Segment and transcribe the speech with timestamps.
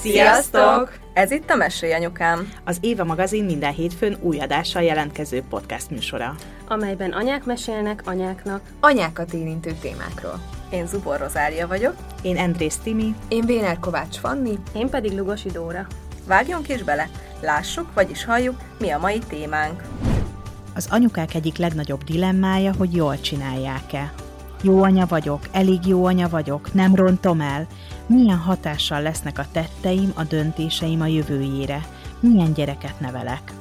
[0.00, 0.92] Sziasztok!
[1.12, 2.52] Ez itt a Mesélj Anyukám.
[2.64, 6.34] Az Éva magazin minden hétfőn új adással jelentkező podcast műsora.
[6.68, 8.60] amelyben anyák mesélnek anyáknak.
[8.80, 10.40] Anyákat érintő témákról.
[10.70, 11.94] Én Zubor Rozália vagyok.
[12.22, 13.14] Én Andrész Timi.
[13.28, 14.58] Én Véner Kovács Fanni.
[14.74, 15.86] Én pedig Lugosi Dóra.
[16.26, 17.08] Vágjunk is bele,
[17.40, 19.82] lássuk, vagyis halljuk, mi a mai témánk.
[20.74, 24.12] Az anyukák egyik legnagyobb dilemmája, hogy jól csinálják-e.
[24.62, 27.66] Jó anya vagyok, elég jó anya vagyok, nem rontom el.
[28.06, 31.86] Milyen hatással lesznek a tetteim, a döntéseim a jövőjére?
[32.20, 33.52] Milyen gyereket nevelek?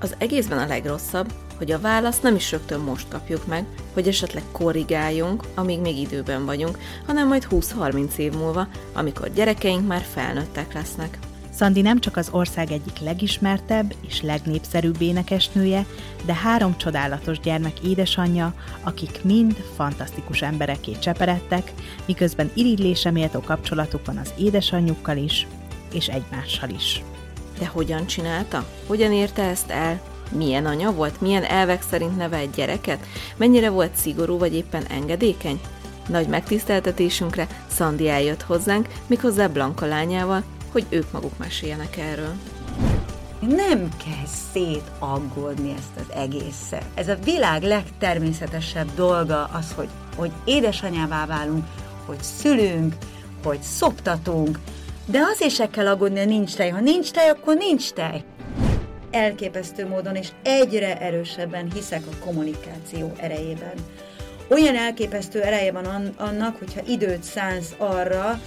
[0.00, 4.42] Az egészben a legrosszabb, hogy a választ nem is rögtön most kapjuk meg, hogy esetleg
[4.52, 11.18] korrigáljunk, amíg még időben vagyunk, hanem majd 20-30 év múlva, amikor gyerekeink már felnőttek lesznek.
[11.60, 15.86] Szandi nem csak az ország egyik legismertebb és legnépszerűbb énekesnője,
[16.24, 21.72] de három csodálatos gyermek édesanyja, akik mind fantasztikus embereké cseperedtek,
[22.06, 25.46] miközben irigylése méltó kapcsolatuk van az édesanyjukkal is,
[25.92, 27.02] és egymással is.
[27.58, 28.66] De hogyan csinálta?
[28.86, 30.00] Hogyan érte ezt el?
[30.30, 31.20] Milyen anya volt?
[31.20, 33.06] Milyen elvek szerint nevelt gyereket?
[33.36, 35.60] Mennyire volt szigorú vagy éppen engedékeny?
[36.08, 42.34] Nagy megtiszteltetésünkre Szandi eljött hozzánk, méghozzá Blanka lányával, hogy ők maguk meséljenek erről.
[43.40, 46.84] Nem kell szétaggódni ezt az egészet.
[46.94, 51.64] Ez a világ legtermészetesebb dolga az, hogy, hogy édesanyává válunk,
[52.06, 52.94] hogy szülünk,
[53.44, 54.58] hogy szoptatunk,
[55.06, 56.68] de azért se kell aggódni, hogy nincs tej.
[56.68, 58.24] Ha nincs tej, akkor nincs tej.
[59.10, 63.74] Elképesztő módon és egyre erősebben hiszek a kommunikáció erejében.
[64.48, 68.40] Olyan elképesztő ereje van annak, hogyha időt szánsz arra,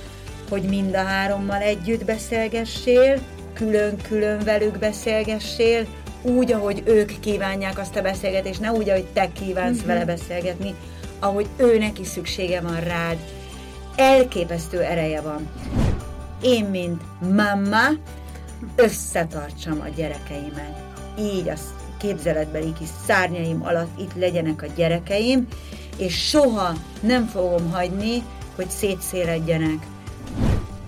[0.53, 3.19] hogy mind a hárommal együtt beszélgessél,
[3.53, 5.85] külön-külön velük beszélgessél,
[6.21, 9.87] úgy, ahogy ők kívánják azt a beszélgetést, ne úgy, ahogy te kívánsz uh-huh.
[9.87, 10.75] vele beszélgetni,
[11.19, 13.17] ahogy ő neki szüksége van rád.
[13.95, 15.49] Elképesztő ereje van.
[16.41, 17.01] Én, mint
[17.35, 17.87] mamma,
[18.75, 20.83] összetartsam a gyerekeimet.
[21.19, 21.55] Így a
[21.97, 25.47] képzeletbeli kis szárnyaim alatt itt legyenek a gyerekeim,
[25.97, 28.23] és soha nem fogom hagyni,
[28.55, 29.91] hogy szétszéledjenek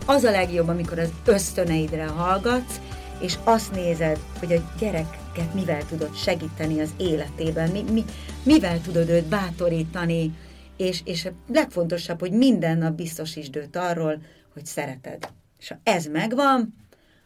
[0.06, 2.80] az a legjobb, amikor az ösztöneidre hallgatsz,
[3.20, 8.04] és azt nézed, hogy a gyereket mivel tudod segíteni az életében, mi, mi,
[8.44, 10.34] mivel tudod őt bátorítani,
[10.78, 14.22] és, és a legfontosabb, hogy minden nap biztosítsd őt arról,
[14.54, 15.30] hogy szereted.
[15.60, 16.76] És ha ez megvan,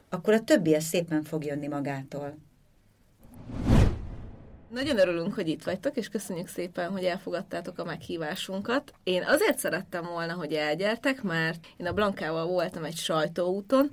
[0.09, 2.37] akkor a többi ez szépen fog jönni magától.
[4.69, 8.93] Nagyon örülünk, hogy itt vagytok, és köszönjük szépen, hogy elfogadtátok a meghívásunkat.
[9.03, 13.91] Én azért szerettem volna, hogy elgyertek, mert én a Blankával voltam egy sajtóúton,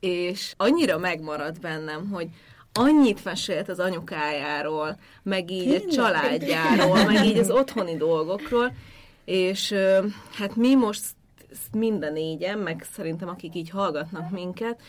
[0.00, 2.28] és annyira megmaradt bennem, hogy
[2.72, 8.74] annyit mesélt az anyukájáról, meg így a családjáról, meg így az otthoni dolgokról,
[9.24, 9.74] és
[10.32, 11.02] hát mi most
[11.72, 14.80] mind a négyen, meg szerintem akik így hallgatnak minket,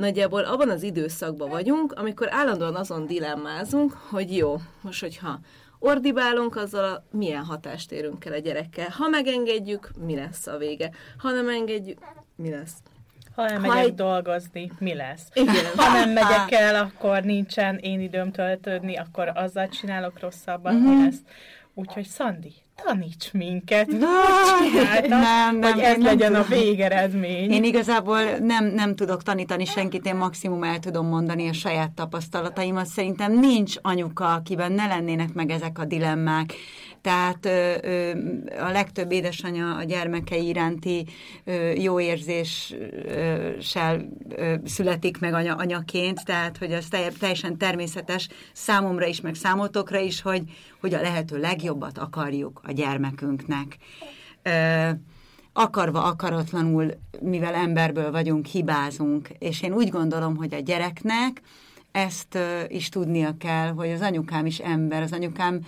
[0.00, 5.38] nagyjából abban az időszakban vagyunk, amikor állandóan azon dilemmázunk, hogy jó, most hogyha
[5.78, 8.88] ordibálunk, azzal a milyen hatást érünk el a gyerekkel.
[8.88, 10.90] Ha megengedjük, mi lesz a vége?
[11.18, 11.98] Ha nem engedjük,
[12.36, 12.74] mi lesz?
[13.34, 13.94] Ha nem megyek egy...
[13.94, 15.28] dolgozni, mi lesz?
[15.32, 15.64] Igen.
[15.76, 20.88] Ha nem megyek el, akkor nincsen én időm töltődni, akkor azzal csinálok rosszabbat, uh-huh.
[20.88, 21.04] mi mhm.
[21.04, 21.20] lesz?
[21.80, 22.52] Úgyhogy Szandi,
[22.84, 23.98] taníts minket, no,
[25.08, 27.50] nem, nem, hogy ez legyen a végeredmény.
[27.50, 32.86] Én igazából nem, nem tudok tanítani senkit, én maximum el tudom mondani a saját tapasztalataimat.
[32.86, 36.54] Szerintem nincs anyuka, akiben ne lennének meg ezek a dilemmák.
[37.02, 37.46] Tehát
[38.60, 41.06] a legtöbb édesanyja a gyermekei iránti
[41.74, 42.88] jó érzéssel
[44.64, 46.88] születik meg anya, anyaként, tehát hogy az
[47.18, 50.42] teljesen természetes számomra is, meg számotokra is, hogy,
[50.80, 53.76] hogy a lehető legjobbat akarjuk a gyermekünknek.
[55.52, 56.90] Akarva, akaratlanul,
[57.20, 61.42] mivel emberből vagyunk, hibázunk, és én úgy gondolom, hogy a gyereknek
[61.92, 62.38] ezt
[62.68, 65.60] is tudnia kell, hogy az anyukám is ember, az anyukám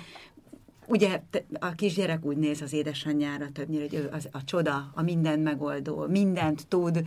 [0.93, 1.21] ugye
[1.61, 6.07] a kisgyerek úgy néz az édesanyjára többnyire, hogy ő az, a csoda, a mindent megoldó,
[6.09, 7.03] mindent tud,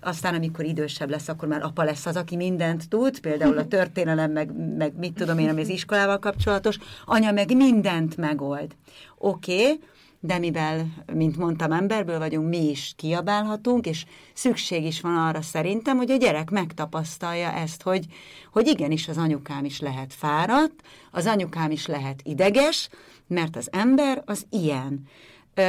[0.00, 4.32] aztán amikor idősebb lesz, akkor már apa lesz az, aki mindent tud, például a történelem,
[4.32, 8.76] meg, meg mit tudom én, ami az iskolával kapcsolatos, anya meg mindent megold.
[9.18, 9.80] Oké, okay,
[10.20, 14.04] de mivel, mint mondtam, emberből vagyunk, mi is kiabálhatunk, és
[14.34, 18.06] szükség is van arra szerintem, hogy a gyerek megtapasztalja ezt, hogy,
[18.52, 22.88] hogy igenis az anyukám is lehet fáradt, az anyukám is lehet ideges,
[23.32, 25.06] mert az ember az ilyen.
[25.54, 25.62] Ö,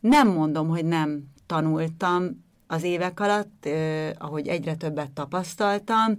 [0.00, 6.18] nem mondom, hogy nem tanultam az évek alatt, ö, ahogy egyre többet tapasztaltam,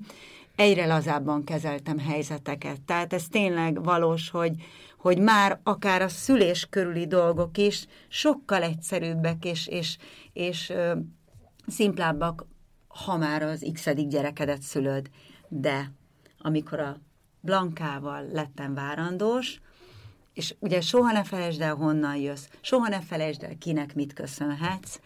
[0.56, 2.82] egyre lazábban kezeltem helyzeteket.
[2.82, 4.54] Tehát ez tényleg valós, hogy,
[4.98, 9.98] hogy már akár a szülés körüli dolgok is sokkal egyszerűbbek és, és,
[10.34, 10.96] és ö,
[11.68, 12.46] szimplábbak
[12.94, 15.10] ha már az x gyerekedet szülöd.
[15.48, 15.92] De
[16.38, 17.00] amikor a
[17.40, 19.62] Blankával lettem várandós,
[20.34, 25.00] és ugye soha ne felejtsd el, honnan jössz, soha ne felejtsd el, kinek mit köszönhetsz.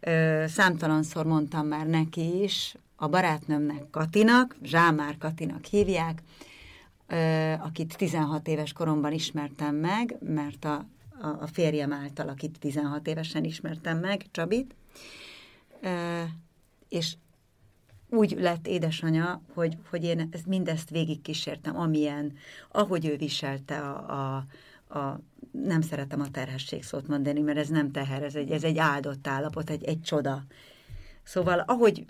[0.00, 6.22] Ö, számtalanszor mondtam már neki is, a barátnőmnek Katinak, Zsámár Katinak hívják,
[7.58, 10.84] akit 16 éves koromban ismertem meg, mert a,
[11.40, 14.74] a, férjem által, akit 16 évesen ismertem meg, Csabit,
[16.88, 17.14] és
[18.10, 22.32] úgy lett édesanyja, hogy, hogy én ezt, mindezt végigkísértem, amilyen,
[22.70, 24.36] ahogy ő viselte a,
[24.88, 25.20] a, a
[25.50, 29.26] nem szeretem a terhesség szót mondani, mert ez nem teher, ez egy, ez egy áldott
[29.26, 30.42] állapot, egy, egy csoda.
[31.22, 32.04] Szóval, ahogy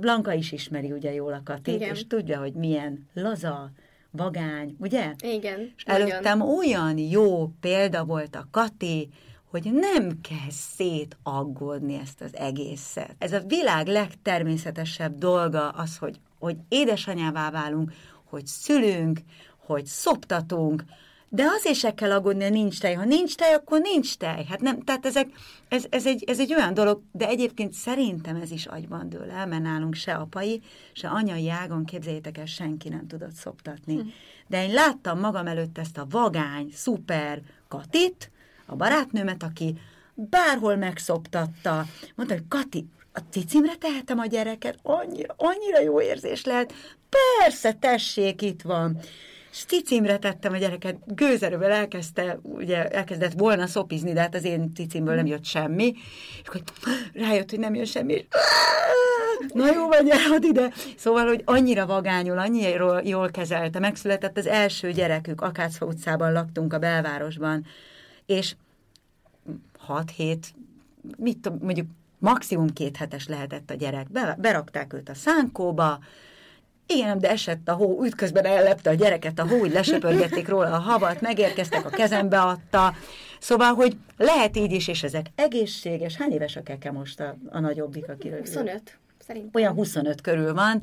[0.00, 1.94] Blanka is ismeri ugye jól a Katit, Igen.
[1.94, 3.70] és tudja, hogy milyen laza,
[4.10, 5.14] vagány, ugye?
[5.22, 5.72] Igen.
[5.76, 9.08] És előttem olyan jó példa volt a Kati,
[9.52, 13.14] hogy nem kell szétaggódni ezt az egészet.
[13.18, 17.92] Ez a világ legtermészetesebb dolga az, hogy, hogy édesanyává válunk,
[18.24, 19.20] hogy szülünk,
[19.66, 20.84] hogy szoptatunk,
[21.28, 22.94] de azért se kell aggódni, ha nincs tej.
[22.94, 24.44] Ha nincs tej, akkor nincs tej.
[24.44, 25.28] Hát nem, tehát ezek,
[25.68, 29.46] ez, ez, egy, ez egy olyan dolog, de egyébként szerintem ez is agyban dől el,
[29.46, 30.62] mert nálunk se apai,
[30.92, 34.14] se anyai ágon, képzeljétek el, senki nem tudott szoptatni.
[34.46, 38.31] De én láttam magam előtt ezt a vagány, szuper Katit,
[38.72, 39.78] a barátnőmet, aki
[40.14, 41.84] bárhol megszoptatta.
[42.14, 46.72] Mondta, hogy Kati, a cicimre tehetem a gyereket, annyira, annyira jó érzés lehet.
[47.38, 48.98] Persze, tessék, itt van.
[49.50, 54.74] És cicimre tettem a gyereket, gőzerővel elkezdte, ugye elkezdett volna szopizni, de hát az én
[54.74, 55.94] cicimből nem jött semmi.
[56.42, 56.62] És akkor
[57.12, 58.26] rájött, hogy nem jön semmi, és
[59.54, 60.72] na jó, vagy add ide.
[60.96, 63.78] Szóval, hogy annyira vagányul, annyira jól kezelte.
[63.78, 67.66] Megszületett az első gyerekük, Akácfa utcában laktunk a belvárosban,
[68.26, 68.54] és
[69.88, 70.38] 6-7,
[71.16, 71.86] mit tudom, mondjuk
[72.18, 74.10] maximum két hetes lehetett a gyerek.
[74.10, 75.98] Be, berakták őt a szánkóba,
[76.86, 80.78] igen, de esett a hó, ütközben ellepte a gyereket a hó, úgy lesöpörgették róla a
[80.78, 82.94] havat, megérkeztek, a kezembe adta.
[83.38, 86.16] Szóval, hogy lehet így is, és ezek egészséges.
[86.16, 88.38] Hány éves a keke most a, a nagyobbik, akiről?
[88.38, 89.50] 25, szerintem.
[89.54, 90.82] Olyan 25 körül van,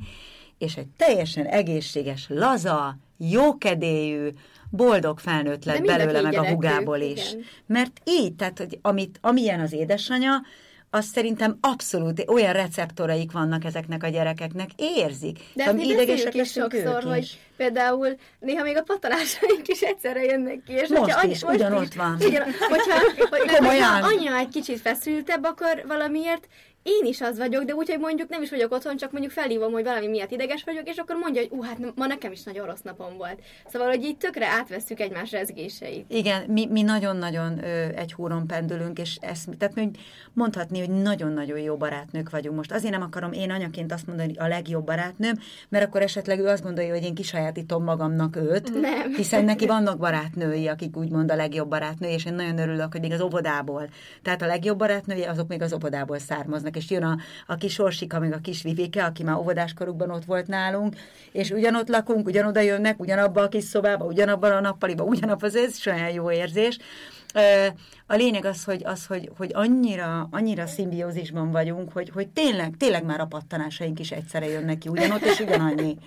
[0.58, 4.30] és egy teljesen egészséges, laza, jókedélyű,
[4.70, 7.32] boldog felnőtt lett belőle, meg a hugából is.
[7.32, 7.46] igen.
[7.66, 10.42] Mert így, tehát hogy amit, amilyen az édesanyja,
[10.92, 15.40] az szerintem abszolút olyan receptoraik vannak ezeknek a gyerekeknek, érzik.
[15.54, 17.38] De mi beszéljük is sokszor, hogy is.
[17.58, 20.74] például néha még a patalásaink is egyszerre jönnek ki.
[20.74, 22.18] És Most is, ugyanott van.
[22.20, 23.00] Ugyan, hogyha,
[23.58, 23.88] Komolyan.
[23.88, 26.48] hogyha anya egy kicsit feszültebb, akkor valamiért
[26.84, 29.72] én is az vagyok, de úgy, hogy mondjuk nem is vagyok otthon, csak mondjuk felhívom,
[29.72, 32.66] hogy valami miatt ideges vagyok, és akkor mondja, hogy ú, hát ma nekem is nagyon
[32.66, 33.42] rossz napom volt.
[33.68, 36.06] Szóval, hogy így tökre átvesszük egymás rezgéseit.
[36.08, 37.60] Igen, mi, mi nagyon-nagyon
[37.96, 39.92] egy húron pendülünk, és ezt, tehát mi
[40.34, 42.72] mondhatni, hogy nagyon-nagyon jó barátnők vagyunk most.
[42.72, 45.40] Azért nem akarom én anyaként azt mondani, hogy a legjobb barátnőm,
[45.70, 49.14] mert akkor esetleg ő azt gondolja, hogy én kisajátítom magamnak őt, Nem.
[49.14, 53.12] hiszen neki vannak barátnői, akik úgymond a legjobb barátnői, és én nagyon örülök, hogy még
[53.12, 53.90] az óvodából.
[54.22, 57.18] Tehát a legjobb barátnői, azok még az óvodából származnak, és jön a,
[57.48, 60.96] a kis Orsika, meg a kis Vivike, aki már óvodáskorukban ott volt nálunk,
[61.32, 65.78] és ugyanott lakunk, ugyanoda jönnek, ugyanabba a kis szobába, ugyanabban a nappaliba, ugyanabban, az ez
[65.78, 66.78] is olyan jó érzés.
[68.08, 73.06] A lényeg az, hogy, az, hogy, hogy annyira, annyira szimbiózisban vagyunk, hogy, hogy tényleg, tényleg
[73.06, 75.98] már a pattanásaink is egyszerre jönnek ki, ugyanott és ugyanannyi.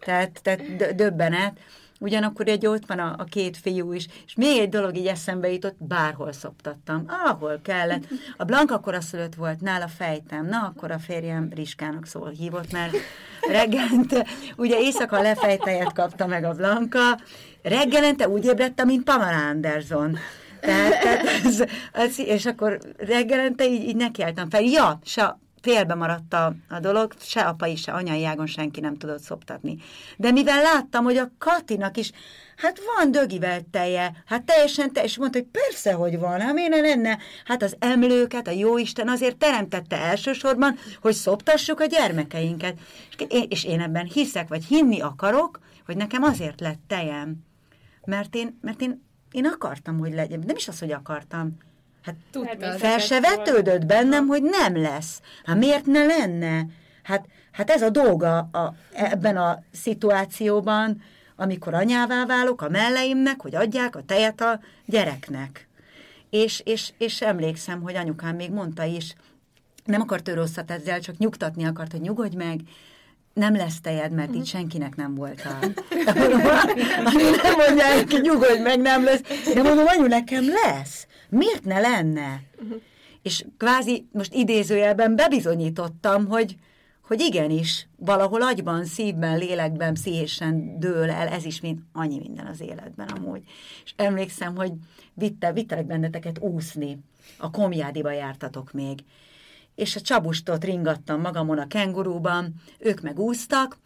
[0.00, 1.58] Tehát, tehát dö- döbbenet.
[2.02, 5.52] Ugyanakkor egy ott van a, a két fiú is, és még egy dolog így eszembe
[5.52, 8.04] jutott, bárhol szoptattam, ahol kellett.
[8.36, 12.96] A Blanka koraszülött volt, nála fejtem, na akkor a férjem Riskának szól hívott, mert
[13.50, 14.26] reggelente,
[14.56, 17.18] ugye éjszaka lefejtejet kapta meg a Blanka,
[17.62, 20.18] reggelente úgy ébredtem, mint Pamela Anderson.
[20.60, 24.62] Tehát, tehát ez, ez, és akkor reggelente így, így nekiálltam fel.
[24.62, 29.22] Ja, se félbe maradt a, a dolog, se apai, se anyai ágon senki nem tudott
[29.22, 29.76] szoptatni.
[30.16, 32.10] De mivel láttam, hogy a Katinak is,
[32.56, 36.70] hát van dögivel teje, hát teljesen te, és mondta, hogy persze, hogy van, hát miért
[36.70, 37.18] ne lenne?
[37.44, 42.78] Hát az emlőket, a jóisten azért teremtette elsősorban, hogy szoptassuk a gyermekeinket.
[43.18, 47.36] És én, és én ebben hiszek, vagy hinni akarok, hogy nekem azért lett tejem.
[48.04, 50.42] Mert én, mert én, én akartam, hogy legyen.
[50.46, 51.56] Nem is az, hogy akartam.
[52.02, 52.78] Hát Tudtad.
[52.78, 55.20] fel se vetődött bennem, hogy nem lesz.
[55.44, 56.66] Hát miért ne lenne?
[57.02, 61.02] Hát, hát ez a dolga a, ebben a szituációban,
[61.36, 65.68] amikor anyává válok a melleimnek, hogy adják a tejet a gyereknek.
[66.30, 69.14] És, és, és emlékszem, hogy anyukám még mondta is,
[69.84, 72.60] nem akart ő rosszat ezzel, csak nyugtatni akart, hogy nyugodj meg,
[73.34, 75.58] nem lesz tejed, mert itt senkinek nem volt a...
[77.04, 79.20] Anyu nem mondják nyugodj meg, nem lesz.
[79.54, 81.06] De mondom, anyu, nekem lesz.
[81.30, 82.42] Miért ne lenne?
[83.22, 86.56] És kvázi most idézőjelben bebizonyítottam, hogy,
[87.00, 92.60] hogy igenis, valahol agyban, szívben, lélekben, pszichésen dől el, ez is mind annyi minden az
[92.60, 93.42] életben amúgy.
[93.84, 94.72] És emlékszem, hogy
[95.14, 96.98] vitte, vittelek benneteket úszni,
[97.38, 99.04] a komjádiba jártatok még,
[99.74, 103.78] és a csabustot ringattam magamon a kengurúban, ők meg úsztak,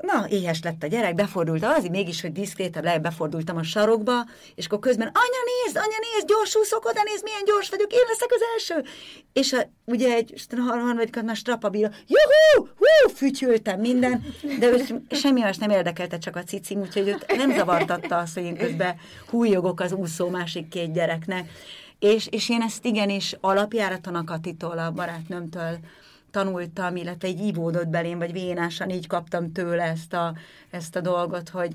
[0.00, 4.24] Na, éhes lett a gyerek, befordult az, mégis, hogy diszkrétabb, befordultam a sarokba,
[4.54, 8.04] és akkor közben, anya nézd, anya nézd, gyors úszok, oda nézd, milyen gyors vagyok, én
[8.08, 8.90] leszek az első.
[9.32, 14.24] És a, ugye egy a harmadikat már strapabíra, juhú, hú, fütyültem minden,
[14.58, 18.44] de ő semmi más nem érdekelte, csak a cicim, úgyhogy őt nem zavartatta azt, hogy
[18.44, 18.96] én közben
[19.30, 21.50] hújogok az úszó másik két gyereknek.
[21.98, 25.78] És, és én ezt igenis alapjáraton a Katitól, a barátnőmtől
[26.34, 30.34] tanultam, illetve egy ívódott belém, vagy vénásan így kaptam tőle ezt a,
[30.70, 31.70] ezt a dolgot, hogy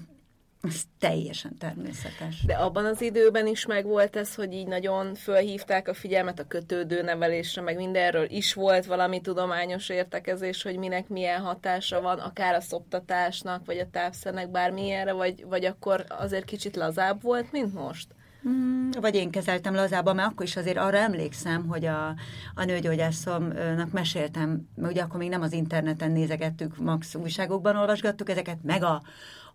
[0.62, 2.46] ez teljesen természetes.
[2.46, 6.48] De abban az időben is meg volt ez, hogy így nagyon fölhívták a figyelmet a
[6.48, 12.56] kötődő nevelésre, meg mindenről is volt valami tudományos értekezés, hogy minek milyen hatása van, akár
[12.56, 18.08] a szoptatásnak, vagy a tápszernek bármilyenre, vagy, vagy akkor azért kicsit lazább volt, mint most?
[18.44, 22.16] Hmm, vagy én kezeltem lazába, mert akkor is azért arra emlékszem, hogy a,
[22.56, 28.58] a nőgyógyászomnak meséltem, mert ugye akkor még nem az interneten nézegettük, max újságokban olvasgattuk ezeket,
[28.64, 29.02] meg a,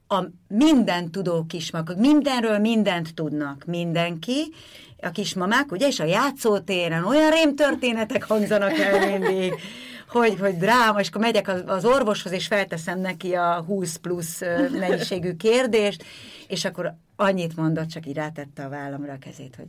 [0.08, 4.52] a minden tudó kismakok, mindenről mindent tudnak mindenki,
[5.00, 9.54] a kismamák, ugye, és a játszótéren olyan rémtörténetek hangzanak el mindig,
[10.08, 15.36] hogy, hogy dráma, és akkor megyek az, orvoshoz, és felteszem neki a 20 plusz mennyiségű
[15.46, 16.04] kérdést,
[16.48, 19.68] és akkor annyit mondott, csak így rátette a vállamra a kezét, hogy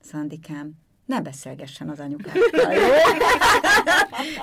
[0.00, 0.72] Szandikám,
[1.10, 2.88] ne beszélgessen az anyukákkal, jó?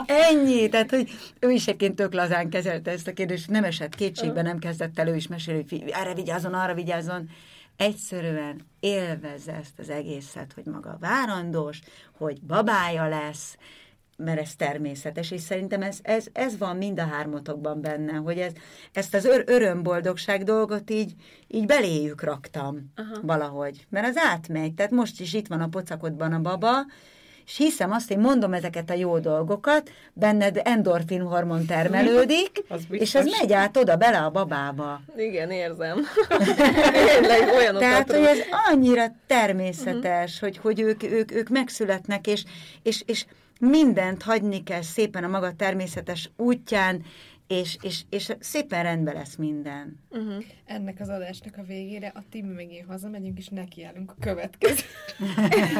[0.30, 1.10] Ennyi, tehát, hogy
[1.40, 5.16] ő is egyébként tök lazán kezelte ezt a kérdést, nem esett kétségbe, nem kezdett elő
[5.16, 7.30] is mesélni, hogy erre vigyázzon, arra vigyázzon.
[7.78, 11.80] Egyszerűen élvezze ezt az egészet, hogy maga várandós,
[12.18, 13.58] hogy babája lesz,
[14.18, 18.52] mert ez természetes, és szerintem ez, ez, ez van mind a hármatokban benne, hogy ez,
[18.94, 21.14] ezt az ör, örömboldogság dolgot így,
[21.48, 23.20] így beléjük raktam Aha.
[23.22, 26.86] valahogy, mert az átmegy, tehát most is itt van a pocakodban a baba,
[27.48, 33.16] és hiszem azt, hogy mondom ezeket a jó dolgokat, benned endorfin hormon termelődik, az és
[33.16, 35.02] ez megy át oda bele a babába.
[35.18, 35.98] Igen, érzem.
[37.58, 38.38] olyan Tehát, hogy ez
[38.72, 40.50] annyira természetes, uh-huh.
[40.50, 42.44] hogy, hogy ők, ők, ők megszületnek, és,
[42.84, 43.26] és, és
[43.60, 47.06] mindent hagyni kell szépen a maga természetes útján,
[47.48, 50.00] és, és, és szépen rendben lesz minden.
[50.10, 50.44] Uh-huh.
[50.66, 54.84] Ennek az adásnak a végére a Timi meg én hazamegyünk, és nekiállunk a következő.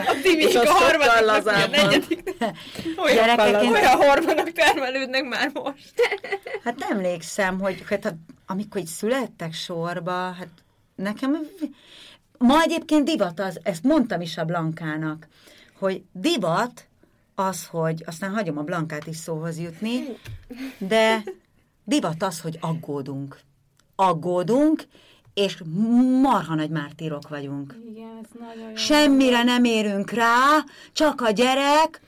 [0.06, 2.34] a Timi a harmadik, a negyedik.
[3.06, 3.40] Olyan,
[3.72, 5.94] olyan hormonok termelődnek már most.
[6.64, 8.16] hát emlékszem, hogy hát,
[8.46, 10.50] amikor így születtek sorba, hát
[10.96, 11.48] nekem
[12.38, 15.28] ma egyébként divat az, ezt mondtam is a Blankának,
[15.80, 16.87] hogy divat
[17.40, 20.00] az, hogy aztán hagyom a Blankát is szóhoz jutni,
[20.78, 21.24] de
[21.84, 23.40] divat az, hogy aggódunk.
[23.96, 24.84] Aggódunk,
[25.34, 25.62] és
[26.22, 27.76] marha nagy mártírok vagyunk.
[27.90, 32.02] Igen, ez nagyon Semmire nem érünk rá, csak a gyerek.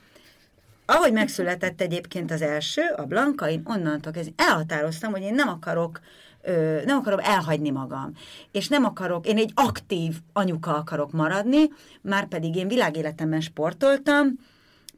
[0.86, 6.00] Ahogy megszületett egyébként az első, a Blanka, én onnantól kezdve elhatároztam, hogy én nem akarok
[6.42, 8.12] ö, nem akarom elhagyni magam,
[8.52, 11.70] és nem akarok, én egy aktív anyuka akarok maradni,
[12.00, 14.38] már pedig én világéletemben sportoltam,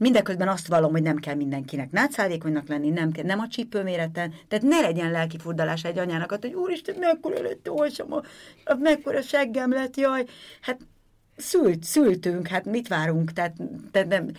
[0.03, 4.65] Mindeközben azt vallom, hogy nem kell mindenkinek nátszálvékonynak lenni, nem, kell, nem a csípőméreten, tehát
[4.65, 8.21] ne legyen lelki furdalás egy anyának, hogy úristen, mekkora lett olsom,
[8.79, 10.25] mekkora seggem lett, jaj,
[10.61, 10.81] hát
[11.37, 13.57] szült, szültünk, hát mit várunk, tehát,
[13.91, 14.31] tehát nem.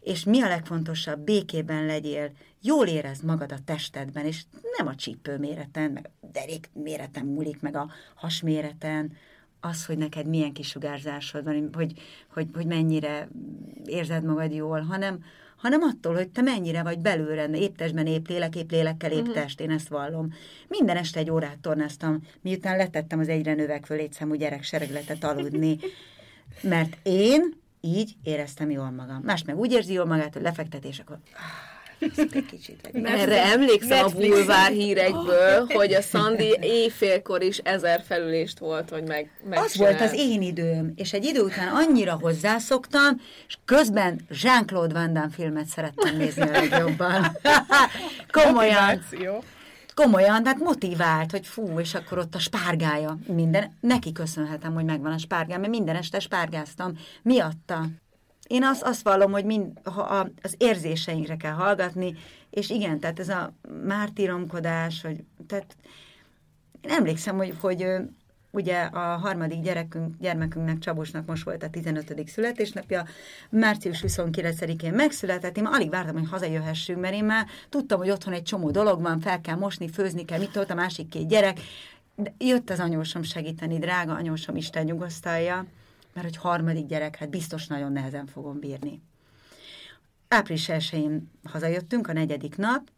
[0.00, 2.30] És mi a legfontosabb, békében legyél,
[2.62, 4.42] jól érezd magad a testedben, és
[4.76, 9.12] nem a csípő méreten, meg a derék méreten múlik, meg a hasméreten,
[9.60, 11.92] az, hogy neked milyen kisugárzásod van, hogy,
[12.32, 13.28] hogy, hogy mennyire
[13.84, 15.24] érzed magad jól, hanem,
[15.56, 19.34] hanem attól, hogy te mennyire vagy belőle, épp testben, épp lélek, épp lélekkel, épp uh-huh.
[19.34, 20.32] test, én ezt vallom.
[20.68, 25.78] Minden este egy órát tornáztam, miután letettem az egyre növekvő létszámú gyerek seregletet aludni,
[26.60, 29.20] mert én így éreztem jól magam.
[29.24, 31.18] Más meg úgy érzi jól magát, hogy lefektetés, akkor
[32.50, 39.02] kicsit Erre emlékszem a bulvár hírekből, hogy a Szandi éjfélkor is ezer felülést volt, hogy
[39.02, 44.20] meg, meg Az volt az én időm, és egy idő után annyira hozzászoktam, és közben
[44.42, 47.36] Jean-Claude Van Damme filmet szerettem nézni a legjobban.
[48.42, 49.04] Komolyan.
[49.94, 55.12] komolyan, tehát motivált, hogy fú, és akkor ott a spárgája, minden, neki köszönhetem, hogy megvan
[55.12, 57.86] a spárgám, mert minden este spárgáztam, miatta.
[58.46, 62.14] Én azt, azt vallom, hogy mind, ha a, az érzéseinkre kell hallgatni,
[62.50, 63.52] és igen, tehát ez a
[63.84, 65.76] mártíromkodás, hogy, tehát
[66.80, 67.86] én emlékszem, hogy, hogy
[68.50, 72.28] ugye a harmadik gyerekünk, gyermekünknek, Csabosnak most volt a 15.
[72.28, 73.06] születésnapja,
[73.50, 78.42] március 29-én megszületett, én alig vártam, hogy hazajöhessünk, mert én már tudtam, hogy otthon egy
[78.42, 81.60] csomó dolog van, fel kell mosni, főzni kell, mit volt a másik két gyerek,
[82.14, 85.66] de jött az anyósom segíteni, drága anyósom, Isten nyugosztalja,
[86.16, 89.02] mert hogy harmadik gyerek, hát biztos nagyon nehezen fogom bírni.
[90.28, 91.08] Április 1
[91.44, 92.90] hazajöttünk, a negyedik nap,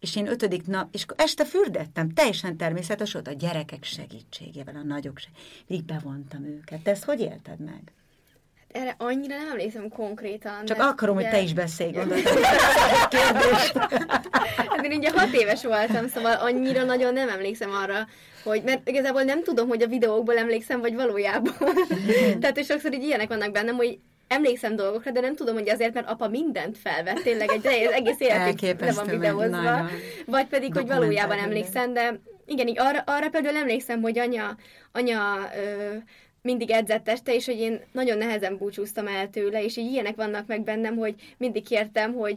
[0.00, 5.18] és én ötödik nap, és este fürdettem, teljesen természetes volt a gyerekek segítségével, a nagyok
[5.18, 5.64] segítségével.
[5.66, 6.82] Mindig bevontam őket.
[6.82, 7.92] Te ezt hogy élted meg?
[8.54, 10.64] Hát erre annyira nem emlékszem konkrétan.
[10.64, 11.28] Csak akarom, ugye...
[11.28, 12.22] hogy te is beszélj, gondolod.
[14.70, 18.06] hát én ugye hat éves voltam, szóval annyira nagyon nem emlékszem arra,
[18.48, 21.54] hogy, mert igazából nem tudom, hogy a videókból emlékszem, vagy valójában.
[22.40, 25.94] Tehát és sokszor így ilyenek vannak bennem, hogy emlékszem dolgokra, de nem tudom, hogy azért,
[25.94, 29.88] mert apa mindent felvett, tényleg egy az egész életig le van videózva,
[30.26, 34.56] vagy pedig, hogy valójában emlékszem, de igen, így arra, arra például emlékszem, hogy anya,
[34.92, 35.94] anya ö,
[36.42, 40.46] mindig edzett este, és hogy én nagyon nehezen búcsúztam el tőle, és így ilyenek vannak
[40.46, 42.36] meg bennem, hogy mindig kértem, hogy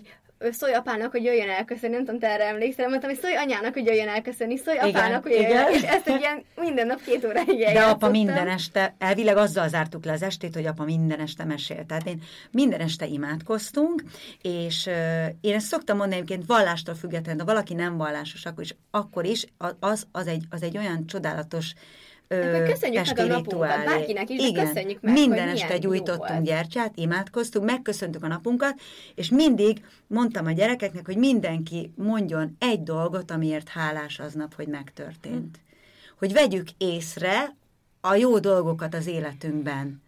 [0.52, 3.86] szólj apának, hogy jöjjön elköszönni, nem tudom, te erre emlékszel, mondtam, hogy szólj anyának, hogy
[3.86, 5.50] jöjjön elköszönni, szólj igen, apának, hogy jöjjön.
[5.50, 5.74] igen.
[5.74, 10.06] és ezt egy ilyen minden nap két óráig De apa minden este, elvileg azzal zártuk
[10.06, 11.86] le az estét, hogy apa minden este mesélt.
[11.86, 12.22] Tehát én
[12.52, 14.04] minden este imádkoztunk,
[14.42, 18.76] és uh, én ezt szoktam mondani egyébként vallástól függetlenül, de valaki nem vallásos, akkor is,
[18.92, 19.46] akkor is
[19.80, 21.74] az, az, egy, az egy olyan csodálatos
[22.32, 27.66] ö, köszönjük meg a napunkat, bárkinek is, Igen, köszönjük meg, minden este gyújtottunk gyertyát, imádkoztunk,
[27.66, 28.80] megköszöntük a napunkat,
[29.16, 35.58] és mindig mondtam a gyerekeknek, hogy mindenki mondjon egy dolgot, amiért hálás aznap, hogy megtörtént.
[35.58, 35.70] Hm.
[36.20, 37.56] Hogy vegyük észre
[38.02, 40.02] a jó dolgokat az életünkben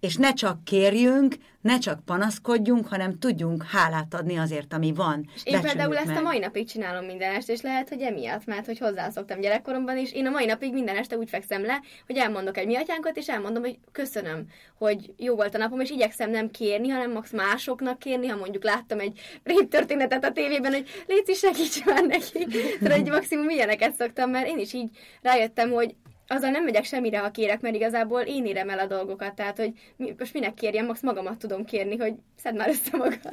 [0.00, 5.28] és ne csak kérjünk, ne csak panaszkodjunk, hanem tudjunk hálát adni azért, ami van.
[5.34, 6.06] És én például meg.
[6.06, 9.96] ezt a mai napig csinálom minden este, és lehet, hogy emiatt, mert hogy hozzászoktam gyerekkoromban
[9.96, 13.16] is, én a mai napig minden este úgy fekszem le, hogy elmondok egy mi atyánkat,
[13.16, 14.46] és elmondom, hogy köszönöm,
[14.78, 18.64] hogy jó volt a napom, és igyekszem nem kérni, hanem max másoknak kérni, ha mondjuk
[18.64, 22.46] láttam egy rép történetet a tévében, hogy légy segíts már neki.
[22.80, 24.90] Tehát egy maximum ilyeneket szoktam, mert én is így
[25.22, 25.94] rájöttem, hogy
[26.28, 29.72] azzal nem megyek semmire, ha kérek, mert igazából én érem el a dolgokat, tehát hogy
[29.96, 33.28] mi, most minek kérjem, max magamat tudom kérni, hogy szedd már össze magad.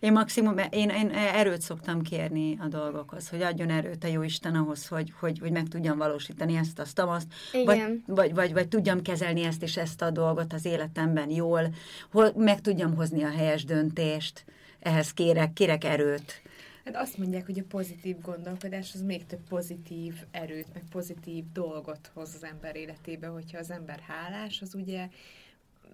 [0.00, 4.54] Én maximum, én, én erőt szoktam kérni a dolgokhoz, hogy adjon erőt a jó Isten
[4.54, 7.26] ahhoz, hogy, hogy, hogy meg tudjam valósítani ezt, azt, azt,
[7.64, 11.68] vagy, vagy, vagy, vagy tudjam kezelni ezt és ezt a dolgot az életemben jól,
[12.12, 14.44] hol meg tudjam hozni a helyes döntést,
[14.80, 16.42] ehhez kérek, kérek erőt.
[16.88, 22.10] Hát azt mondják, hogy a pozitív gondolkodás az még több pozitív erőt, meg pozitív dolgot
[22.14, 25.08] hoz az ember életébe, hogyha az ember hálás, az ugye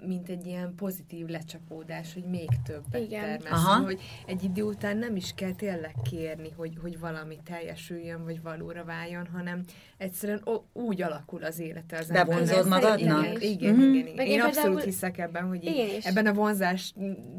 [0.07, 3.39] mint egy ilyen pozitív lecsapódás, hogy még többet Igen.
[3.39, 3.63] termesz.
[3.85, 8.85] Hogy egy idő után nem is kell tényleg kérni, hogy, hogy valami teljesüljön, vagy valóra
[8.85, 9.61] váljon, hanem
[9.97, 12.27] egyszerűen úgy alakul az élete az embernek.
[12.27, 13.25] Bevonzod magadnak?
[13.25, 13.95] Igen, igen, mm-hmm.
[13.95, 14.07] igen.
[14.07, 14.27] igen.
[14.27, 16.95] Én, én abszolút hiszek ebben, hogy így, ebben a vonzás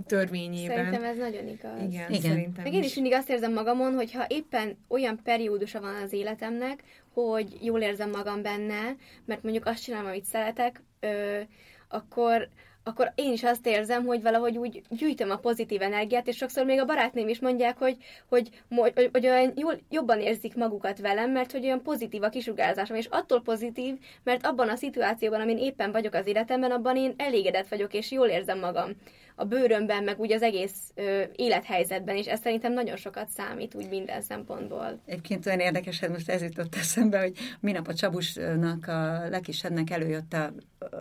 [0.05, 0.75] törvényében.
[0.75, 1.81] Szerintem ez nagyon igaz.
[1.81, 2.21] Igen, igen.
[2.21, 6.13] szerintem Meg én is mindig azt érzem magamon, hogy ha éppen olyan periódusa van az
[6.13, 11.39] életemnek, hogy jól érzem magam benne, mert mondjuk azt csinálom, amit szeretek, ö,
[11.87, 12.49] akkor,
[12.83, 16.79] akkor én is azt érzem, hogy valahogy úgy gyűjtöm a pozitív energiát, és sokszor még
[16.79, 17.97] a barátném is mondják, hogy,
[18.29, 22.97] hogy, hogy, hogy olyan jól, jobban érzik magukat velem, mert hogy olyan pozitív a kisugárzásom,
[22.97, 27.67] és attól pozitív, mert abban a szituációban, amin éppen vagyok az életemben, abban én elégedett
[27.67, 28.91] vagyok, és jól érzem magam
[29.35, 33.89] a bőrömben, meg úgy az egész ö, élethelyzetben, és ez szerintem nagyon sokat számít úgy
[33.89, 34.99] minden szempontból.
[35.05, 40.33] Egyébként olyan érdekes, hogy most ez jutott eszembe, hogy minap a Csabusnak, a legkisebbnek előjött
[40.33, 40.53] a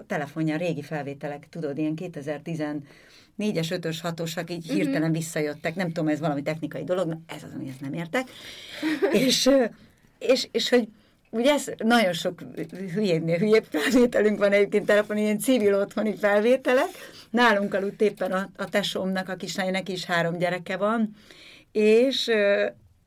[0.07, 2.65] telefonja, a régi felvételek, tudod, ilyen 2010
[3.35, 4.77] négyes, ötös, hatosak így uh-huh.
[4.77, 5.75] hirtelen visszajöttek.
[5.75, 8.29] Nem tudom, ez valami technikai dolog, ez az, ami ezt nem értek.
[9.27, 9.51] és,
[10.19, 10.89] és, és hogy
[11.35, 12.41] ugye ez nagyon sok
[12.95, 16.89] hülyénél hülyébb felvételünk van egyébként telefon, ilyen civil otthoni felvételek.
[17.31, 21.11] Nálunk aludt éppen a, a tesómnak, a kislánynak is három gyereke van,
[21.73, 22.31] és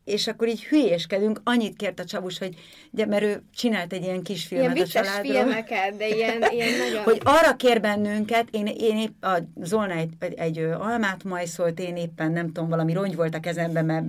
[0.03, 2.55] és akkor így hülyéskedünk, annyit kért a Csabus, hogy
[2.91, 5.33] ugye, mert ő csinált egy ilyen kis filmet ilyen a családról.
[5.33, 7.03] filmeket, de ilyen, ilyen nagyon...
[7.03, 11.95] Hogy arra kér bennünket, én, én épp a Zolna egy, egy, egy almát majszolt, én
[11.95, 14.05] éppen nem tudom, valami rongy volt a kezemben, mert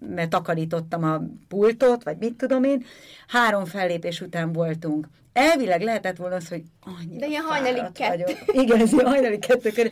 [0.00, 2.84] mert takarítottam a pultot, vagy mit tudom én,
[3.26, 5.08] három fellépés után voltunk.
[5.32, 8.24] Elvileg lehetett volna az, hogy annyira De ilyen hajnali kettő.
[8.46, 9.90] Igen, ez ilyen hajnali kettő,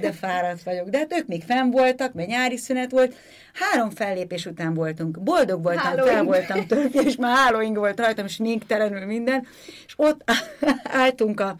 [0.00, 0.88] de fáradt vagyok.
[0.88, 3.14] De hát ők még fenn voltak, mert nyári szünet volt.
[3.54, 5.22] Három fellépés után voltunk.
[5.22, 6.14] Boldog voltam, Halloween.
[6.14, 9.46] fel voltam törve, és már hálóing volt rajtam, és telenül minden.
[9.86, 10.30] És ott
[11.04, 11.56] álltunk a,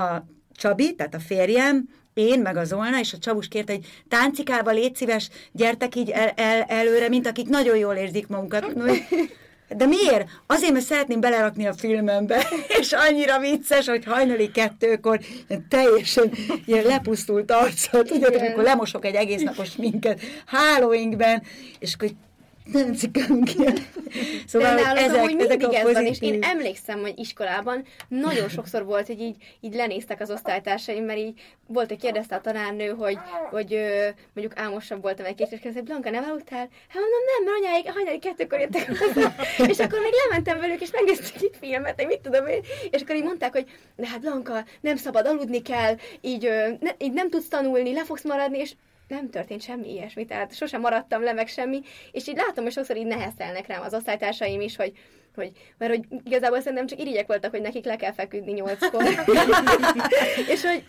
[0.00, 4.74] a Csabi, tehát a férjem, én, meg az Zolna, és a Csavus kérte, hogy táncikával
[4.74, 8.72] légy szíves, gyertek így el, el, előre, mint akik nagyon jól érzik magukat.
[9.76, 10.28] De miért?
[10.46, 12.46] Azért, mert szeretném belerakni a filmembe,
[12.80, 15.20] és annyira vicces, hogy hajnali kettőkor
[15.68, 16.32] teljesen
[16.66, 21.42] ilyen lepusztult arccal, tudjátok, amikor lemosok egy egész napos minket Halloweenben,
[21.78, 22.08] és akkor
[22.64, 23.76] nem cikkelünk ilyen.
[24.46, 28.84] Szóval, nálunk ezek, amúgy ezek mindig ez van, és én emlékszem, hogy iskolában nagyon sokszor
[28.84, 33.18] volt, hogy így, így lenéztek az osztálytársaim, mert így volt, hogy kérdezte a tanárnő, hogy,
[33.50, 33.78] hogy
[34.34, 36.68] mondjuk álmosabb voltam egy kicsit, kérdezte, Blanka, nem aludtál?
[36.88, 38.88] Hát mondom, nem, mert anyáig hajnali kettőkor jöttek
[39.72, 43.16] és akkor még lementem velük, és megnéztük egy filmet, hogy mit tudom én, és akkor
[43.16, 47.48] így mondták, hogy de hát Blanka, nem szabad aludni kell, így, ne, így nem tudsz
[47.48, 48.72] tanulni, le fogsz maradni, és
[49.12, 51.80] nem történt semmi ilyesmi, tehát sosem maradtam le meg semmi,
[52.12, 54.92] és így látom, hogy sokszor így neheztelnek rám az osztálytársaim is, hogy,
[55.34, 59.04] hogy, mert hogy igazából szerintem csak irigyek voltak, hogy nekik le kell feküdni nyolckor.
[60.52, 60.84] és hogy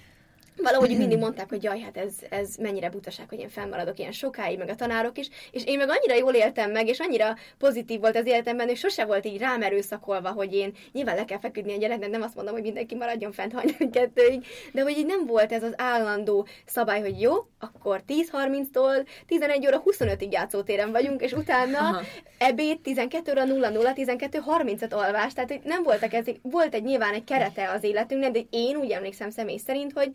[0.57, 4.57] valahogy mindig mondták, hogy jaj, hát ez, ez mennyire butaság, hogy én felmaradok ilyen sokáig,
[4.57, 8.15] meg a tanárok is, és én meg annyira jól éltem meg, és annyira pozitív volt
[8.15, 11.77] az életemben, és sose volt így rám erőszakolva, hogy én nyilván le kell feküdni a
[11.77, 15.51] gyereknek, nem azt mondom, hogy mindenki maradjon fent hajnali kettőig, de hogy így nem volt
[15.51, 21.77] ez az állandó szabály, hogy jó, akkor 10.30-tól 11 óra 25-ig játszótéren vagyunk, és utána
[21.77, 22.01] Aha.
[22.37, 27.13] ebéd 12 óra 00, 12 35 alvás, tehát hogy nem voltak ez, volt egy nyilván
[27.13, 30.11] egy kerete az életünknek, de én úgy emlékszem személy szerint, hogy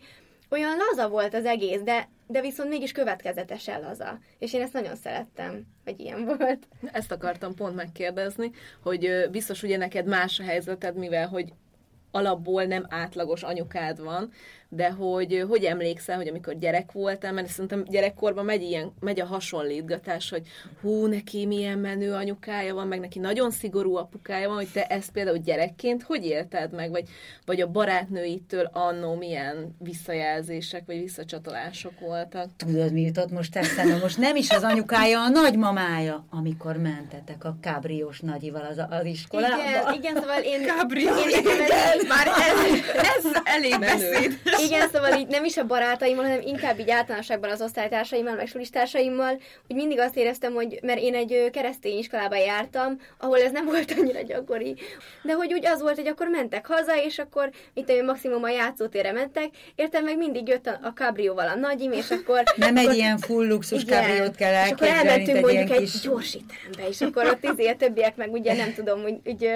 [0.49, 4.19] olyan laza volt az egész, de, de viszont mégis következetesen laza.
[4.39, 6.67] És én ezt nagyon szerettem, hogy ilyen volt.
[6.91, 8.51] Ezt akartam pont megkérdezni,
[8.83, 11.53] hogy biztos ugye neked más a helyzeted, mivel hogy
[12.11, 14.31] alapból nem átlagos anyukád van,
[14.71, 19.25] de hogy hogy emlékszel, hogy amikor gyerek voltál, mert szerintem gyerekkorban megy, ilyen, megy a
[19.25, 20.47] hasonlítgatás, hogy
[20.81, 25.11] hú, neki milyen menő anyukája van, meg neki nagyon szigorú apukája van, hogy te ezt
[25.11, 27.03] például gyerekként hogy élted meg, vagy,
[27.45, 32.49] vagy a barátnőitől annó milyen visszajelzések, vagy visszacsatolások voltak?
[32.57, 33.97] Tudod, mi jutott most eszembe?
[34.01, 39.55] Most nem is az anyukája, a nagymamája, amikor mentetek a kábriós nagyival az, az iskolába.
[39.55, 40.65] Igen, igen, szóval én...
[40.65, 41.43] Kábriós, én,
[41.99, 44.39] ez, már ez, ez elég beszéd.
[44.65, 49.41] Igen, szóval így nem is a barátaimmal, hanem inkább így általánosságban az osztálytársaimmal, meg sulistársaimmal,
[49.67, 53.93] hogy mindig azt éreztem, hogy mert én egy keresztény iskolába jártam, ahol ez nem volt
[53.97, 54.75] annyira gyakori,
[55.23, 58.49] de hogy úgy az volt, hogy akkor mentek haza, és akkor, mint tudom, maximum a
[58.49, 62.43] játszótérre mentek, értem meg mindig jött a, a kabrióval a nagyim, és akkor...
[62.55, 65.91] Nem akkor, egy ilyen full luxus igen, kabriót kell elképzelni, és akkor elmentünk mondjuk egy
[65.91, 65.99] kis...
[65.99, 69.49] gyorsíterembe, és akkor ott izé a többiek meg ugye nem tudom, hogy, hogy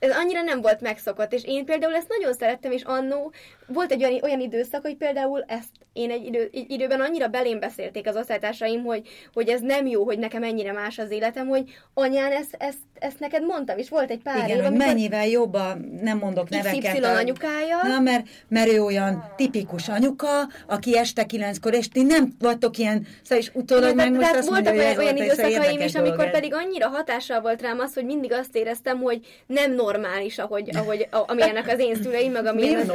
[0.00, 3.32] ez annyira nem volt megszokott, és én például ezt nagyon szerettem, és annó
[3.72, 7.60] volt egy olyan, olyan időszak, hogy például ezt én egy, idő, egy időben annyira belém
[7.60, 11.64] beszélték az osztálytársaim, hogy, hogy ez nem jó, hogy nekem ennyire más az életem, hogy
[11.94, 15.54] anyán, ezt, ezt, ezt neked mondtam, és volt egy pár Igen, év, hogy mennyivel jobb
[15.54, 16.92] a, nem mondok neveket.
[16.92, 17.82] XY anyukája.
[17.82, 23.06] Na, mert, mert ő olyan tipikus anyuka, aki este kilenckor, és ti nem vagytok ilyen,
[23.22, 26.32] szóval is utólag meg most azt voltak mondja, olyan, olyan időszakaim is, amikor dolog.
[26.32, 31.08] pedig annyira hatással volt rám az, hogy mindig azt éreztem, hogy nem normális, ahogy, ahogy
[31.10, 32.92] amilyenek az én szüleim, meg amilyen az mi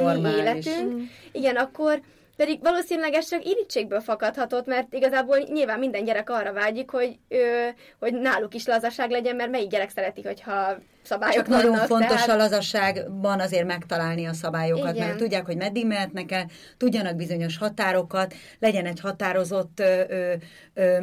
[0.65, 1.09] életünk.
[1.31, 2.01] Igen, akkor
[2.35, 7.67] pedig valószínűleg ez csak irítségből fakadhatott, mert igazából nyilván minden gyerek arra vágyik, hogy, ö,
[7.99, 12.21] hogy náluk is lazaság legyen, mert melyik gyerek szereti, hogyha szabályok Csak vannak, nagyon fontos
[12.23, 12.29] tehát...
[12.29, 15.07] a lazaságban azért megtalálni a szabályokat, Igen.
[15.07, 16.45] mert tudják, hogy meddig mehetnek el,
[16.77, 20.33] tudjanak bizonyos határokat, legyen egy határozott ö, ö,
[20.73, 20.97] ö,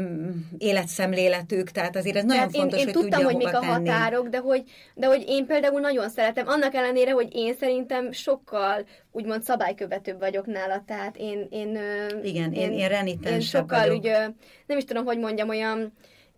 [0.59, 4.39] életszemléletük, tehát azért ez nagyon fontos, én, én hogy tudtam, hogy mik a határok, de
[4.39, 4.63] hogy,
[4.95, 10.47] de hogy én például nagyon szeretem, annak ellenére, hogy én szerintem sokkal úgymond szabálykövetőbb vagyok
[10.47, 11.47] nála, tehát én...
[11.51, 11.79] én
[12.23, 13.97] Igen, én, én, én renitensebb én sokkal vagyok.
[13.97, 14.35] Úgy,
[14.67, 15.93] nem is tudom, hogy mondjam, olyan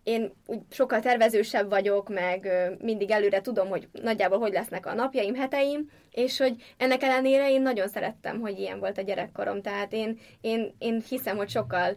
[0.05, 2.49] én úgy sokkal tervezősebb vagyok, meg
[2.81, 7.61] mindig előre tudom, hogy nagyjából hogy lesznek a napjaim, heteim, és hogy ennek ellenére én
[7.61, 9.61] nagyon szerettem, hogy ilyen volt a gyerekkorom.
[9.61, 11.95] Tehát én, én, én hiszem, hogy sokkal,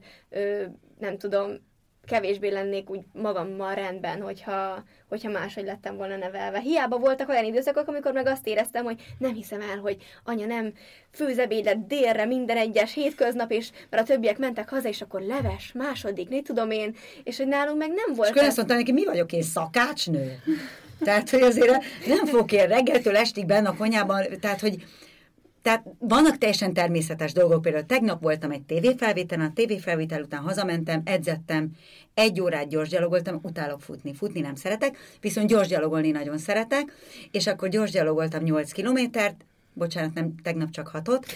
[0.98, 1.67] nem tudom,
[2.08, 6.58] kevésbé lennék úgy magammal rendben, hogyha, hogyha máshogy lettem volna nevelve.
[6.58, 10.72] Hiába voltak olyan időszakok, amikor meg azt éreztem, hogy nem hiszem el, hogy anya nem
[11.10, 16.28] főzebédet délre minden egyes hétköznap, és mert a többiek mentek haza, és akkor leves, második,
[16.28, 18.28] mit tudom én, és hogy nálunk meg nem volt.
[18.28, 20.42] És akkor azt mondta neki, mi vagyok én, szakácsnő?
[21.00, 24.84] Tehát, hogy azért nem fogok én reggeltől estig benne a konyában, tehát, hogy
[25.68, 31.70] tehát vannak teljesen természetes dolgok, például tegnap voltam egy tévéfelvételen, a tévéfelvétel után hazamentem, edzettem,
[32.14, 36.92] egy órát gyors gyalogoltam, utálok futni, futni nem szeretek, viszont gyors gyalogolni nagyon szeretek,
[37.30, 41.26] és akkor gyors gyalogoltam 8 kilométert, bocsánat, nem, tegnap csak hatot,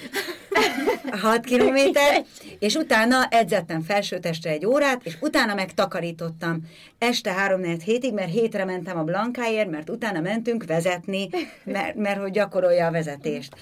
[1.21, 2.25] 6 kilométer,
[2.59, 6.61] és utána edzettem felsőtestre egy órát, és utána meg takarítottam
[6.99, 11.29] este 3 hétig, mert hétre mentem a Blankáért, mert utána mentünk vezetni,
[11.64, 13.55] mert, mert hogy gyakorolja a vezetést.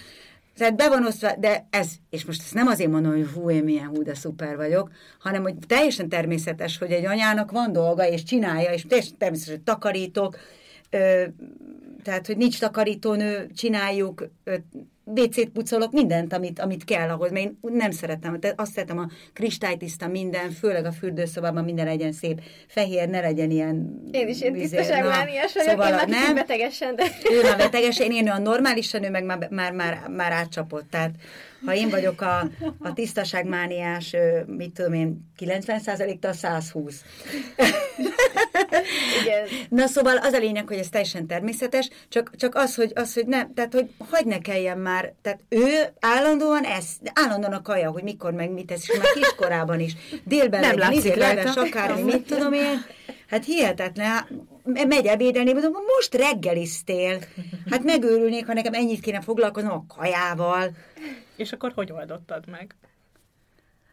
[0.61, 3.65] Tehát be van osztva, de ez, és most ezt nem azért mondom, hogy hú, én
[3.65, 8.23] milyen hú, de szuper vagyok, hanem hogy teljesen természetes, hogy egy anyának van dolga, és
[8.23, 10.37] csinálja, és teljesen természetes, hogy takarítok,
[10.91, 11.25] ö,
[12.03, 14.31] tehát, hogy nincs takarítónő, csináljuk,
[15.15, 20.09] WC-t pucolok, mindent, amit, amit kell ahhoz, mert én nem szeretem, azt szeretem a kristálytiszta
[20.09, 24.01] minden, főleg a fürdőszobában minden legyen szép, fehér, ne legyen ilyen...
[24.11, 27.05] Én is ilyen tisztaságmániás vagyok, szóval én már nem, betegesen, de...
[27.33, 31.11] Ő már betegesen, én olyan normálisan, ő meg már, már, már, már átcsapott, tehát
[31.67, 37.05] ha én vagyok a, a tisztaságmániás, mit tudom én, 90%-tal 120.
[39.23, 39.47] Igen.
[39.69, 43.27] Na szóval az a lényeg, hogy ez teljesen természetes, csak, csak az, hogy, az, hogy
[43.27, 48.03] nem, tehát hogy hagyd ne kelljen már, tehát ő állandóan ez, állandóan a kaja, hogy
[48.03, 52.27] mikor meg mit tesz, és már kiskorában is, délben nem legyen, izé, leves, akármi, mit
[52.27, 52.85] tudom én,
[53.29, 54.27] hát hihetetlen,
[54.65, 57.19] megy ebédelni, mondom, most reggeliztél.
[57.71, 60.71] Hát megőrülnék, ha nekem ennyit kéne foglalkoznom a kajával.
[61.41, 62.75] És akkor hogy oldottad meg?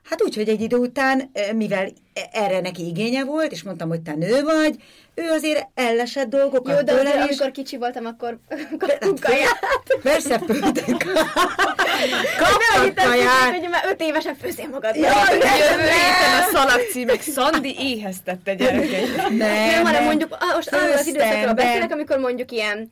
[0.04, 1.90] Hát úgy, hogy egy idő után, mivel
[2.32, 4.76] erre neki igénye volt, és mondtam, hogy te nő vagy,
[5.16, 7.22] ő azért ellesett dolgokat Jó, de azért, és...
[7.22, 8.40] amikor kicsi voltam, akkor
[8.80, 9.60] kaptunk kaját.
[10.02, 11.04] Persze, főtünk.
[12.42, 13.56] Kaptak kaját.
[13.56, 14.96] Hogy már öt évesen főzél magad.
[14.96, 19.16] Ja, jövő héten a szalagcímek Szandi éheztette gyerekeit.
[19.16, 22.90] Nem, nem, hanem mondjuk most arról az időszakról beszélek, amikor mondjuk ilyen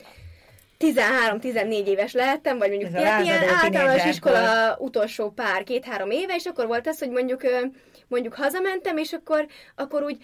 [0.94, 6.68] 13-14 éves lehettem, vagy mondjuk ilyen, ilyen általános iskola utolsó pár, két-három éve, és akkor
[6.68, 7.42] volt ez, hogy mondjuk
[8.08, 9.46] mondjuk hazamentem, és akkor,
[9.76, 10.18] akkor úgy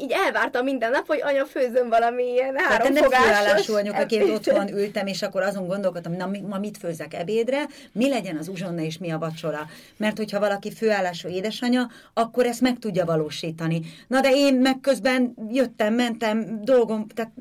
[0.00, 3.66] így elvártam minden nap, hogy anya főzöm valami ilyen háromfogásos.
[3.66, 8.36] Nem anyukaként otthon ültem, és akkor azon gondolkodtam, na ma mit főzzek ebédre, mi legyen
[8.36, 9.66] az uzsonna és mi a vacsora.
[9.96, 13.80] Mert hogyha valaki főállású édesanya, akkor ezt meg tudja valósítani.
[14.06, 17.32] Na de én meg közben jöttem, mentem, dolgom, tehát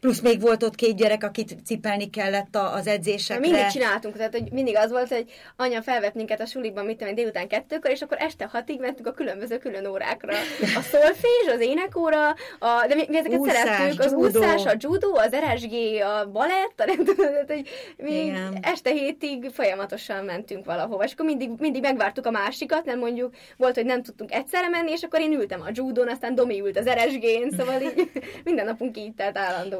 [0.00, 3.40] Plusz még volt ott két gyerek, akit cipelni kellett az edzésekre.
[3.40, 5.24] Mindig csináltunk, tehát hogy mindig az volt, hogy
[5.56, 9.12] anya felvett minket a sulikban, mit tudom délután kettőkor, és akkor este hatig mentünk a
[9.12, 10.32] különböző külön órákra.
[10.60, 12.28] A szolfés, az énekóra,
[12.58, 14.38] a, de mi, mi ezeket úszás, szerettük, az judo.
[14.38, 18.58] úszás, a judo, az RSG, a balett, a nem tudom, hogy mi Igen.
[18.62, 23.74] este hétig folyamatosan mentünk valahova, és akkor mindig, mindig megvártuk a másikat, nem mondjuk volt,
[23.74, 26.88] hogy nem tudtunk egyszerre menni, és akkor én ültem a judon, aztán Domi ült az
[26.88, 28.10] RSG-n, szóval így
[28.44, 29.36] minden napunk így telt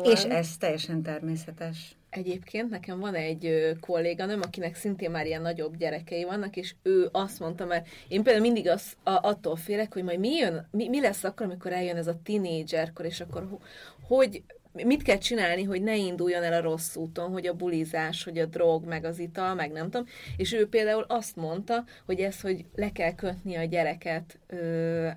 [0.07, 0.31] állandóan.
[0.31, 1.97] És ez teljesen természetes.
[2.11, 7.40] Egyébként nekem van egy kolléganőm, akinek szintén már ilyen nagyobb gyerekei vannak, és ő azt
[7.40, 11.01] mondta, mert én például mindig az, a, attól félek, hogy majd mi, jön, mi, mi
[11.01, 13.59] lesz akkor, amikor eljön ez a tinédzserkor, és akkor
[14.07, 14.42] hogy
[14.85, 18.47] mit kell csinálni, hogy ne induljon el a rossz úton, hogy a bulizás, hogy a
[18.47, 20.07] drog, meg az ital, meg nem tudom.
[20.37, 25.09] És ő például azt mondta, hogy ez, hogy le kell kötni a gyereket ö,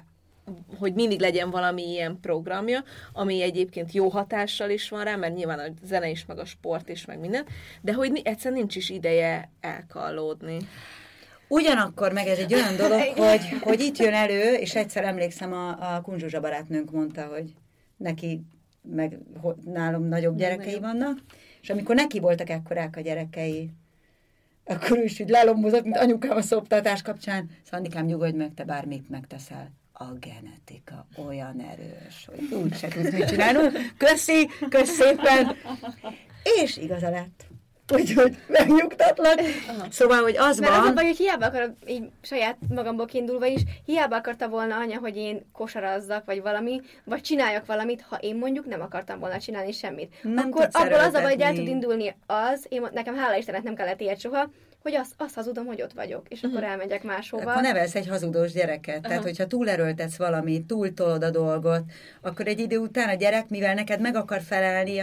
[0.77, 2.83] hogy mindig legyen valami ilyen programja,
[3.13, 6.89] ami egyébként jó hatással is van rá, mert nyilván a zene is, meg a sport
[6.89, 7.45] is, meg minden,
[7.81, 10.57] de hogy egyszerűen nincs is ideje elkallódni.
[11.47, 15.95] Ugyanakkor meg ez egy olyan dolog, hogy, hogy itt jön elő, és egyszer emlékszem, a,
[15.95, 17.53] a Kunzsuzsa barátnőnk mondta, hogy
[17.97, 18.41] neki
[18.81, 19.17] meg
[19.65, 21.19] nálam nagyobb gyerekei vannak,
[21.61, 23.69] és amikor neki voltak ekkorák a gyerekei,
[24.65, 27.49] akkor ő is így lelombozott, mint anyukám a szoptatás kapcsán.
[27.63, 33.27] Szandikám, nyugodj meg, te bármit megteszel a genetika olyan erős, hogy úgy se tudsz mit
[33.27, 33.59] csinálni.
[33.97, 35.55] Köszi, kösz szépen.
[36.61, 37.47] És igaza lett.
[37.93, 39.39] Úgyhogy megnyugtatlak.
[39.67, 39.87] Aha.
[39.89, 40.81] Szóval, hogy az Mert van...
[40.81, 44.99] az a baj, hogy hiába akarok, így saját magamból kiindulva is, hiába akarta volna anya,
[44.99, 49.71] hogy én kosarazzak, vagy valami, vagy csináljak valamit, ha én mondjuk nem akartam volna csinálni
[49.71, 50.15] semmit.
[50.21, 53.63] Nem akkor abból az a baj, hogy el tud indulni az, én, nekem hála Istennek
[53.63, 54.49] nem kellett ilyet soha,
[54.81, 56.69] hogy azt, azt hazudom, hogy ott vagyok, és akkor mhm.
[56.69, 57.51] elmegyek máshova.
[57.51, 58.97] Akkor nevelsz egy hazudós gyereket.
[58.97, 59.07] Aha.
[59.07, 61.81] Tehát, hogyha túlerőltetsz valamit, túltolod a dolgot,
[62.21, 65.01] akkor egy idő után a gyerek, mivel neked meg akar felelni,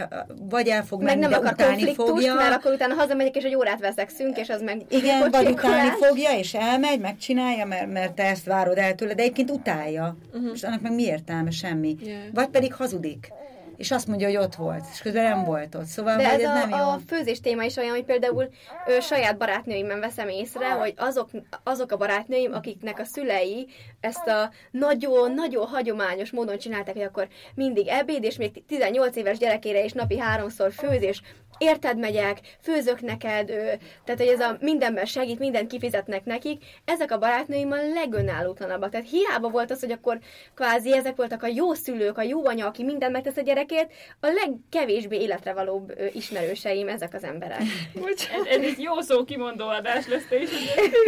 [0.49, 2.35] vagy el fog meg menni, nem akar utáni fogja.
[2.35, 4.83] mert akkor utána hazamegyek, és egy órát veszekszünk, és az meg...
[4.89, 9.23] Igen, vagy utáni fogja, és elmegy, megcsinálja, mert, mert te ezt várod el tőle, de
[9.23, 10.17] egyébként utálja.
[10.33, 10.51] Uh-huh.
[10.55, 11.51] És annak meg mi értelme?
[11.51, 11.97] Semmi.
[12.01, 12.21] Yeah.
[12.33, 13.29] Vagy pedig hazudik
[13.77, 15.85] és azt mondja, hogy ott volt, és közben nem volt ott.
[15.85, 16.77] Szóval, De ez, ez a, nem jó.
[16.77, 18.49] a főzés téma is olyan, hogy például
[18.87, 21.31] ő, saját barátnőimben veszem észre, hogy azok,
[21.63, 23.67] azok a barátnőim, akiknek a szülei
[24.01, 29.85] ezt a nagyon-nagyon hagyományos módon csinálták, hogy akkor mindig ebéd, és még 18 éves gyerekére
[29.85, 31.23] is napi háromszor főzés,
[31.59, 37.11] érted megyek, főzök neked, ő, tehát hogy ez a mindenben segít, mindent kifizetnek nekik, ezek
[37.11, 38.91] a barátnőim a legönállótlanabbak.
[38.91, 40.19] Tehát hiába volt az, hogy akkor
[40.55, 44.27] kvázi ezek voltak a jó szülők, a jó anya, aki mindent megtesz a gyerekért, a
[44.27, 47.61] legkevésbé életre valóbb ö, ismerőseim ezek az emberek.
[47.95, 50.51] ez, ez egy jó szó kimondó adás lesz, te is.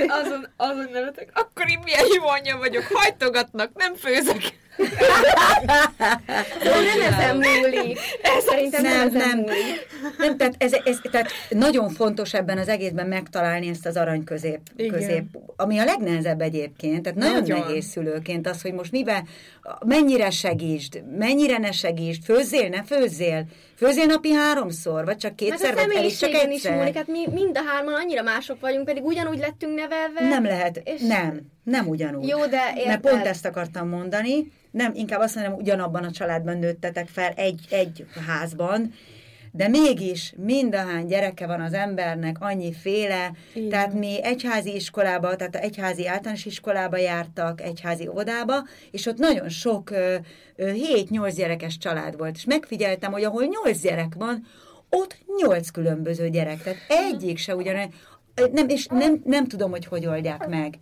[0.09, 4.41] Azon, azon nevetek, akkor én milyen jó anya vagyok, hajtogatnak, nem főzök.
[6.63, 7.99] Nem ezen múlik.
[8.47, 9.39] Szerintem nem, nem ezen nem.
[9.39, 9.87] múlik.
[10.19, 14.61] Nem, tehát, ez, ez, tehát nagyon fontos ebben az egészben megtalálni ezt az arany közép,
[14.91, 15.25] közép
[15.57, 19.27] ami a legnehezebb egyébként, tehát nagyon, nagyon nehéz szülőként az, hogy most mivel,
[19.87, 23.45] mennyire segítsd, mennyire ne segítsd, főzzél, ne főzzél,
[23.77, 26.51] főzzél napi háromszor, vagy csak kétszer, vagy elég csak egyszer.
[26.51, 30.29] is múlik, hát mi mind a hárman annyira mások vagyunk, pedig ugyanúgy lettünk nevelve.
[30.29, 31.01] Nem lehet, és...
[31.01, 32.29] nem, nem ugyanúgy.
[32.29, 32.87] Jó, de érted.
[32.87, 37.67] Mert pont ezt akartam mondani, nem, inkább azt mondom, ugyanabban a családban nőttetek fel, egy,
[37.71, 38.93] egy házban,
[39.53, 43.69] de mégis mindahány gyereke van az embernek, annyi féle, Igen.
[43.69, 49.91] tehát mi egyházi iskolába, tehát egyházi általános iskolába jártak, egyházi odába, és ott nagyon sok
[50.57, 54.47] 7-8 gyerekes család volt, és megfigyeltem, hogy ahol 8 gyerek van,
[54.91, 57.93] ott 8 különböző gyerek, tehát egyik se ugyan,
[58.53, 60.79] nem, és nem, nem tudom, hogy hogy oldják meg.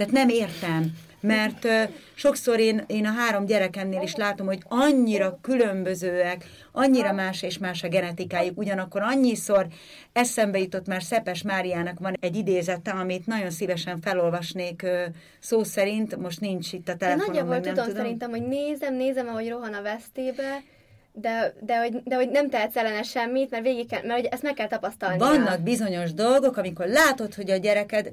[0.00, 1.66] Tehát nem értem mert
[2.14, 7.82] sokszor én, én a három gyerekemnél is látom, hogy annyira különbözőek, annyira más és más
[7.82, 9.66] a genetikájuk, ugyanakkor annyiszor
[10.12, 14.86] eszembe jutott már Szepes Máriának van egy idézete, amit nagyon szívesen felolvasnék
[15.40, 17.34] szó szerint, most nincs itt a telefonom.
[17.34, 20.62] Én nagyjából tudom, tudom szerintem, hogy nézem, nézem, ahogy rohan a vesztébe,
[21.12, 24.42] de, de, hogy, de hogy nem tehetsz ellene semmit, mert végig kell, mert hogy ezt
[24.42, 25.18] meg kell tapasztalni.
[25.18, 28.12] Vannak bizonyos dolgok, amikor látod, hogy a gyereked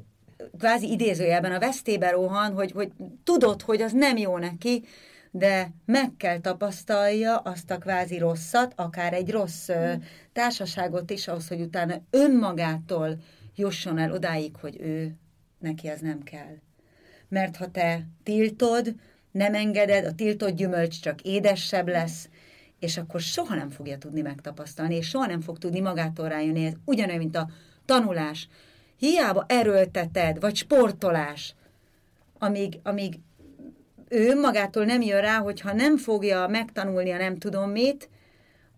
[0.58, 2.92] kvázi idézőjelben a vesztébe rohan, hogy, hogy
[3.24, 4.84] tudod, hogy az nem jó neki,
[5.32, 10.04] de meg kell tapasztalja azt a kvázi rosszat, akár egy rossz hmm.
[10.34, 13.18] társaságot is, ahhoz, hogy utána önmagától
[13.56, 15.16] jusson el odáig, hogy ő,
[15.60, 16.56] neki ez nem kell.
[17.30, 18.96] Mert ha te tiltod,
[19.32, 22.30] nem engeded, a tiltott gyümölcs csak édesebb lesz,
[22.80, 26.66] és akkor soha nem fogja tudni megtapasztalni, és soha nem fog tudni magától rájönni.
[26.66, 27.50] Ez ugyanolyan, mint a
[27.86, 28.48] tanulás
[28.98, 31.56] hiába erőlteted, vagy sportolás,
[32.40, 33.20] amíg, amíg
[34.10, 38.10] ő magától nem jön rá, hogyha nem fogja megtanulni a nem tudom mit,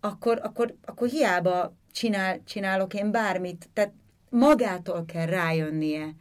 [0.00, 3.68] akkor, akkor, akkor hiába csinál, csinálok én bármit.
[3.72, 3.92] Tehát
[4.30, 6.14] magától kell rájönnie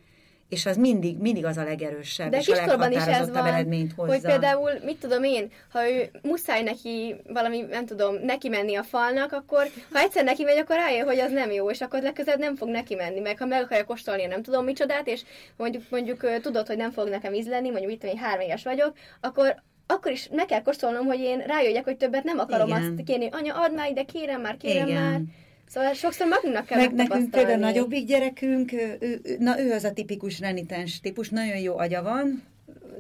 [0.49, 4.11] és az mindig, mindig az a legerősebb, De és a leghatározottabb eredményt hozza.
[4.11, 8.83] hogy például, mit tudom én, ha ő muszáj neki valami, nem tudom, neki menni a
[8.83, 12.39] falnak, akkor ha egyszer neki megy, akkor rájön, hogy az nem jó, és akkor legközelebb
[12.39, 15.23] nem fog neki menni, meg ha meg akarja kóstolni, nem tudom micsodát, és
[15.57, 19.55] mondjuk, mondjuk tudod, hogy nem fog nekem ízleni, mondjuk itt én három éves vagyok, akkor
[19.91, 22.81] akkor is meg kell kóstolnom, hogy én rájöjjek, hogy többet nem akarom Igen.
[22.81, 23.29] azt kérni.
[23.31, 25.01] Anya, add már ide, kérem már, kérem Igen.
[25.03, 25.21] már.
[25.69, 29.93] Szóval sokszor magunknak kell Meg nekünk például a nagyobbik gyerekünk, ő, na ő az a
[29.93, 32.43] tipikus renitens típus, nagyon jó agya van,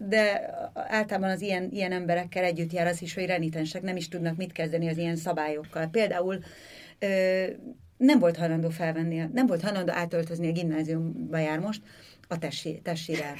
[0.07, 4.37] de általában az ilyen, ilyen emberekkel együtt jár az is, hogy renitensek nem is tudnak
[4.37, 5.87] mit kezdeni az ilyen szabályokkal.
[5.87, 6.39] Például
[6.99, 7.43] ö,
[7.97, 11.81] nem volt hajlandó felvenni, nem volt hajlandó átöltözni a gimnáziumba jár most
[12.27, 13.33] a tessi, tessire.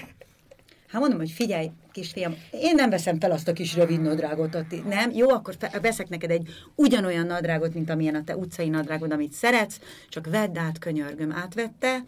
[0.91, 4.87] Hát mondom, hogy figyelj, kisfiam, én nem veszem fel azt a kis rövid nadrágot, ott,
[4.87, 5.11] nem?
[5.11, 9.33] Jó, akkor fe, veszek neked egy ugyanolyan nadrágot, mint amilyen a te utcai nadrágod, amit
[9.33, 11.31] szeretsz, csak vedd át, könyörgöm.
[11.31, 12.03] Átvette,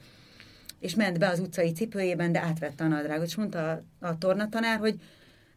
[0.79, 4.79] és ment be az utcai cipőjében, de átvette a nadrágot, és mondta a, a tornatanár,
[4.79, 4.95] hogy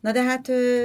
[0.00, 0.84] na de hát ö,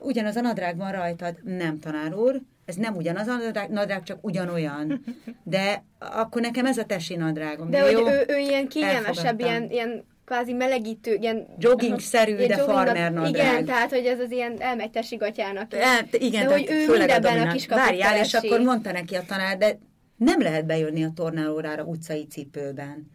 [0.00, 1.36] ugyanaz a nadrág van rajtad.
[1.44, 5.04] Nem, tanár úr, ez nem ugyanaz a nadrág, nadrág, csak ugyanolyan.
[5.42, 7.70] De akkor nekem ez a tesi nadrágom.
[7.70, 11.46] De, de hogy jó, ő, ő ilyen kényelmesebb, ilyen, ilyen kvázi melegítő, ilyen...
[11.58, 13.28] Jogging-szerű, de jogging farmer.
[13.28, 15.74] Igen, tehát, hogy ez az ilyen elmegy tesigatyának.
[15.74, 19.58] Hát, igen, de hogy ő mindenben a, kis Várjál, és akkor mondta neki a tanár,
[19.58, 19.78] de
[20.16, 23.10] nem lehet bejönni a tornálórára utcai cipőben.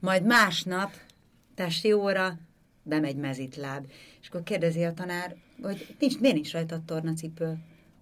[0.00, 0.92] Majd másnap,
[1.54, 2.38] testi óra,
[2.82, 3.86] bemegy mezitláb.
[4.20, 7.56] És akkor kérdezi a tanár, hogy nincs, miért nincs rajta a tornacipő?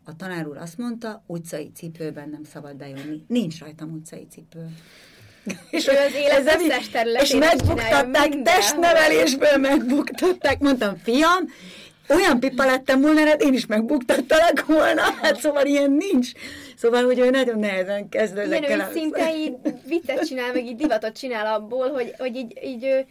[0.05, 3.25] A tanár úr azt mondta, utcai cipőben nem szabad bejönni.
[3.29, 4.68] Nincs rajtam utcai cipő.
[5.70, 10.59] És ő az élet összes területén És megbuktatták, testnevelésből megbuktatták.
[10.59, 11.48] Mondtam, fiam,
[12.09, 16.31] olyan pipa lettem volna, hát én is megbuktattalak volna, hát szóval ilyen nincs.
[16.76, 18.62] Szóval, hogy ő nagyon nehezen kezd ezekkel.
[18.62, 19.52] Igen, ő szinte így
[19.87, 23.05] viccet csinál, meg így divatot csinál abból, hogy, hogy így, így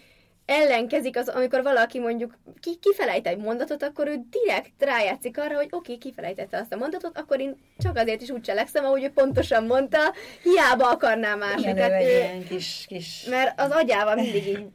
[0.45, 5.67] ellenkezik az, amikor valaki mondjuk ki, kifelejt egy mondatot, akkor ő direkt rájátszik arra, hogy
[5.69, 9.09] oké, okay, kifelejtette azt a mondatot, akkor én csak azért is úgy cselekszem, ahogy ő
[9.09, 11.59] pontosan mondta, hiába akarná másik.
[11.59, 13.23] Igen, hát, ő egy kis, kis...
[13.29, 14.65] Mert az agyával mindig így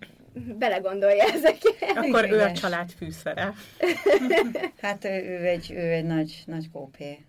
[0.59, 1.97] belegondolja ezeket.
[1.97, 3.53] Akkor ő a család fűszere.
[4.83, 7.25] hát ő, ő, egy, ő egy nagy, nagy kópé.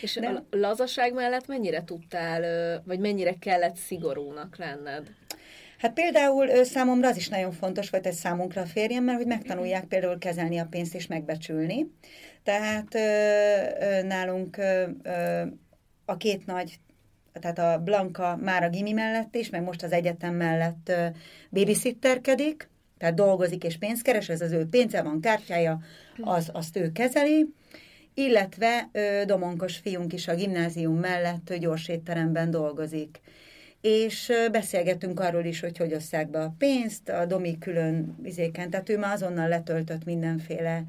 [0.00, 0.28] És De...
[0.28, 5.10] a lazaság mellett mennyire tudtál, vagy mennyire kellett szigorúnak lenned?
[5.80, 9.84] Hát például számomra az is nagyon fontos volt ez számunkra a férjem, mert hogy megtanulják
[9.84, 11.86] például kezelni a pénzt és megbecsülni.
[12.42, 12.98] Tehát ö,
[13.80, 15.42] ö, nálunk ö, ö,
[16.04, 16.78] a két nagy,
[17.32, 21.06] tehát a Blanka már a gimi mellett is, meg most az egyetem mellett ö,
[21.50, 22.68] babysitterkedik,
[22.98, 25.80] tehát dolgozik és pénzt keres, ez az ő pénze van, kártyája,
[26.20, 27.54] az, azt ő kezeli,
[28.14, 33.20] illetve ö, Domonkos fiunk is a gimnázium mellett gyors étteremben dolgozik.
[33.80, 38.70] És ö, beszélgettünk arról is, hogy hogy osszák be a pénzt, a Domi külön izéken,
[38.70, 40.82] tehát ő már azonnal letöltött mindenféle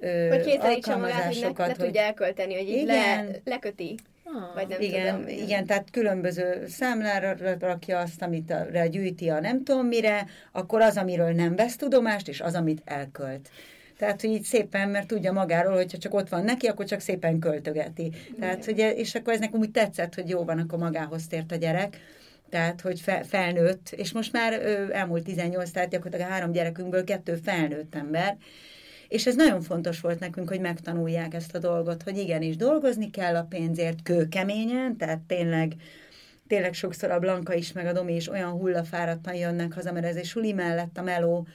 [0.00, 3.94] ö, hogy kényszerítse magát, hogy ne, ne tudja elkölteni, hogy így le, leköti.
[4.24, 5.28] Ah, vagy nem igen, tudom.
[5.28, 10.96] Igen, tehát különböző számlára rakja azt, amit a, gyűjti a nem tudom mire, akkor az,
[10.96, 13.48] amiről nem vesz tudomást, és az, amit elkölt.
[13.98, 17.38] Tehát, hogy így szépen, mert tudja magáról, hogyha csak ott van neki, akkor csak szépen
[17.38, 18.12] költögeti.
[18.40, 21.56] Tehát, hogy, és akkor ez nekem úgy tetszett, hogy jó van, akkor magához tért a
[21.56, 21.96] gyerek.
[22.50, 27.04] Tehát, hogy fe, felnőtt, és most már ö, elmúlt 18, tehát gyakorlatilag a három gyerekünkből
[27.04, 28.36] kettő felnőtt ember,
[29.08, 33.36] és ez nagyon fontos volt nekünk, hogy megtanulják ezt a dolgot, hogy igenis dolgozni kell
[33.36, 35.74] a pénzért kőkeményen, tehát tényleg
[36.46, 40.16] tényleg sokszor a Blanka is, meg a Domi is olyan hullafáradtan jönnek haza, mert ez
[40.16, 41.46] egy suli mellett a meló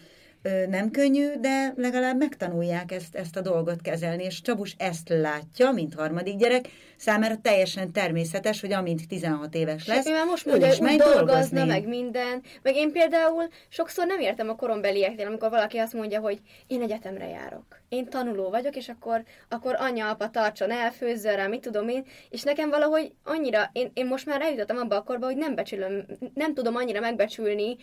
[0.70, 5.94] nem könnyű, de legalább megtanulják ezt, ezt a dolgot kezelni, és Csabus ezt látja, mint
[5.94, 10.98] harmadik gyerek, számára teljesen természetes, hogy amint 16 éves lesz, már most mondja, hogy úgy
[10.98, 11.64] dolgozna, dolgozni.
[11.64, 12.42] meg minden.
[12.62, 17.28] Meg én például sokszor nem értem a korombelieknél, amikor valaki azt mondja, hogy én egyetemre
[17.28, 17.82] járok.
[17.90, 22.06] Én tanuló vagyok, és akkor, akkor anya, apa tartson el, főzzön rá, mit tudom én,
[22.30, 26.06] és nekem valahogy annyira, én, én most már eljutottam abba a korba, hogy nem becsülöm,
[26.34, 27.78] nem tudom annyira megbecsülni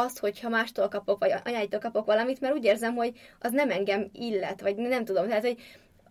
[0.00, 4.08] azt, hogyha mástól kapok, vagy anyáitól kapok valamit, mert úgy érzem, hogy az nem engem
[4.12, 5.26] illet, vagy nem tudom.
[5.26, 5.56] Tehát, hogy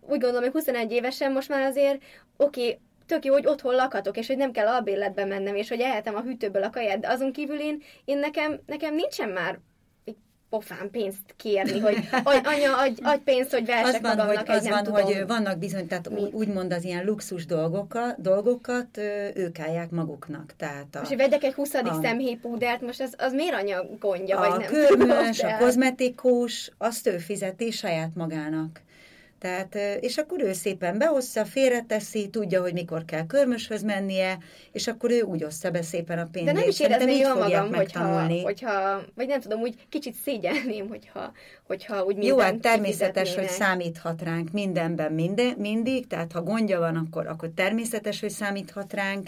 [0.02, 2.04] úgy gondolom, hogy 21 évesen most már azért,
[2.38, 5.80] oké, okay, tök jó, hogy otthon lakhatok, és hogy nem kell albérletbe mennem, és hogy
[5.80, 9.60] ehetem a hűtőből a kaját, de azon kívül én, én nekem, nekem nincsen már
[10.50, 11.96] pofán pénzt kérni, hogy
[12.54, 15.04] anya, adj, adj pénzt, hogy versek az van, magamnak hogy, az van, tudom.
[15.04, 16.30] hogy vannak bizony, tehát Mi?
[16.32, 18.98] úgymond az ilyen luxus dolgokat, dolgokat
[19.34, 20.54] ők állják maguknak.
[20.58, 21.74] Tehát a, most, hogy vegyek egy 20.
[21.74, 24.70] A, szemhéjpúdert, most az, az miért anya gondja, a vagy nem?
[24.72, 28.82] körmös, a kozmetikus, azt ő fizeti saját magának.
[29.40, 34.38] Tehát, és akkor ő szépen behozza, félreteszi, tudja, hogy mikor kell körmöshöz mennie,
[34.72, 36.54] és akkor ő úgy ossza be szépen a pénzt.
[36.54, 41.32] De nem is érezni jól magam, hogyha, hogyha, vagy nem tudom, úgy kicsit szégyelném, hogyha,
[41.68, 46.96] hogyha úgy Jó, hát természetes, hogy számíthat ránk mindenben minden, mindig, tehát ha gondja van,
[46.96, 49.28] akkor, akkor természetes, hogy számíthat ránk,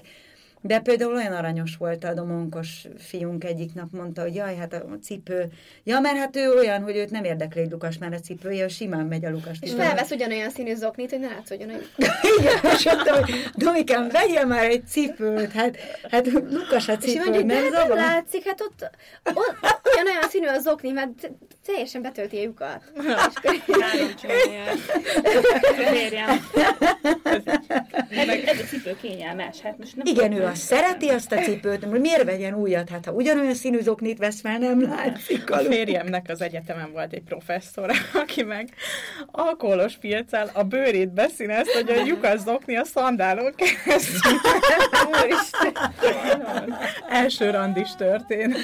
[0.61, 4.97] de például olyan aranyos volt a domonkos fiunk egyik nap mondta, hogy jaj, hát a
[5.03, 5.45] cipő.
[5.83, 9.05] Ja, mert hát ő olyan, hogy őt nem érdekli egy Lukas már a cipője, simán
[9.05, 9.57] megy a Lukas.
[9.61, 11.89] És felvesz ugyanolyan színű zoknit, hogy ne látszódjon, hogy...
[12.39, 15.77] Igen, és mondta, hogy Domikám, vegyél már egy cipőt, hát,
[16.11, 18.89] hát Lukas a cipő, és mondjuk, nem hát nem látszik, hát ott,
[19.33, 21.31] ott ugyanolyan színű a zokni, mert
[21.65, 22.81] teljesen betölti a lyukat.
[28.45, 32.23] Ez a cipő kényelmes, hát most nem Igen, ő azt szereti azt a cipőt, miért
[32.23, 32.89] vegyen újat?
[32.89, 35.51] Hát ha ugyanolyan színű zoknit vesz fel, nem látszik.
[35.51, 37.91] A férjemnek az egyetemen volt egy professzor,
[38.23, 38.69] aki meg
[39.25, 44.31] alkoholos filccel a bőrét beszínezt, hogy a lyukas zokni a szandálon keresztül.
[47.09, 48.59] Első randis történet.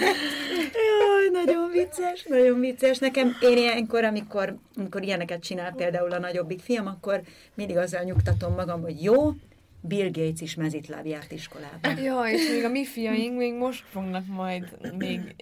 [0.74, 2.98] Jaj, nagyon vicces, nagyon vicces.
[2.98, 7.22] Nekem én ilyenkor, amikor, amikor ilyeneket csinál például a nagyobbik fiam, akkor
[7.54, 9.34] mindig azzal nyugtatom magam, hogy jó,
[9.82, 11.90] Bill Gates is mezitláb járt iskolába.
[12.02, 15.36] Ja, és még a mi fiaink még most fognak majd még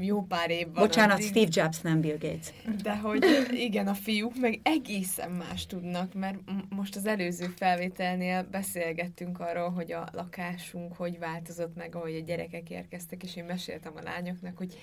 [0.00, 0.86] jó pár év van.
[0.86, 1.26] Bocsánat, addig.
[1.26, 2.52] Steve Jobs, nem Bill Gates.
[2.82, 9.40] De hogy igen, a fiúk meg egészen más tudnak, mert most az előző felvételnél beszélgettünk
[9.40, 14.02] arról, hogy a lakásunk hogy változott meg, ahogy a gyerekek érkeztek, és én meséltem a
[14.02, 14.78] lányoknak, hogy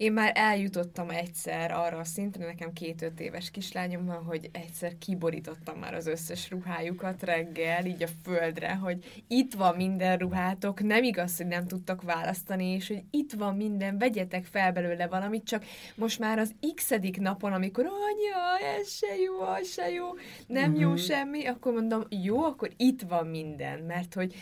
[0.00, 5.78] én már eljutottam egyszer arra a szintre, nekem két-öt éves kislányom van, hogy egyszer kiborítottam
[5.78, 11.36] már az összes ruhájukat reggel, így a földre, hogy itt van minden ruhátok, nem igaz,
[11.36, 16.18] hogy nem tudtak választani, és hogy itt van minden, vegyetek fel belőle valamit, csak most
[16.18, 20.06] már az x napon, amikor anya, ez se jó, az se jó,
[20.46, 20.80] nem mm-hmm.
[20.80, 20.98] jó mhm.
[20.98, 24.34] semmi, akkor mondom, jó, akkor itt van minden, mert hogy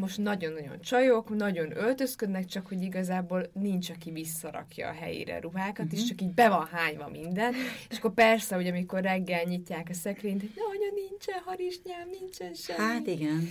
[0.00, 5.92] most nagyon-nagyon csajok, nagyon öltözködnek, csak hogy igazából nincs, aki visszarakja a helyére ruhákat, uh-huh.
[5.92, 6.08] és mhm.
[6.08, 7.54] csak így be van hányva minden,
[7.90, 12.78] és akkor persze, hogy amikor reggel nyitják a szekrényt, hogy anya, nincsen harisnyám, nincsen semmi.
[12.78, 13.48] Hát igen.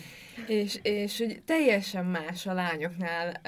[0.47, 3.41] És, és hogy teljesen más a lányoknál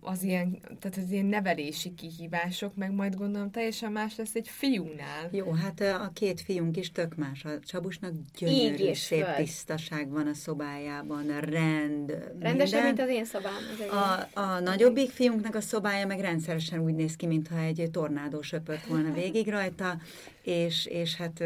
[0.00, 5.28] az ilyen, tehát az ilyen nevelési kihívások, meg majd gondolom teljesen más lesz egy fiúnál.
[5.30, 7.44] Jó, hát a két fiunk is tök más.
[7.44, 9.34] A Csabusnak gyönyörű, szép föl.
[9.34, 12.10] tisztaság van a szobájában, rend,
[12.40, 13.52] Rendesen, mint az én szobám.
[13.80, 13.96] Az
[14.34, 18.86] a, a nagyobbik fiunknak a szobája meg rendszeresen úgy néz ki, mintha egy tornádó söpört
[18.86, 19.96] volna végig rajta,
[20.42, 21.42] és, és hát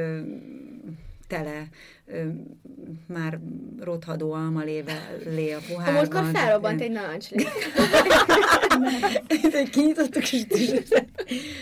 [1.35, 1.69] tele,
[2.07, 2.23] ö,
[3.07, 3.39] már
[3.81, 5.95] rothadó almaléve lé a A pohárban.
[5.95, 7.45] múltkor felrobbant egy narancslé.
[9.71, 10.47] kinyitottuk is.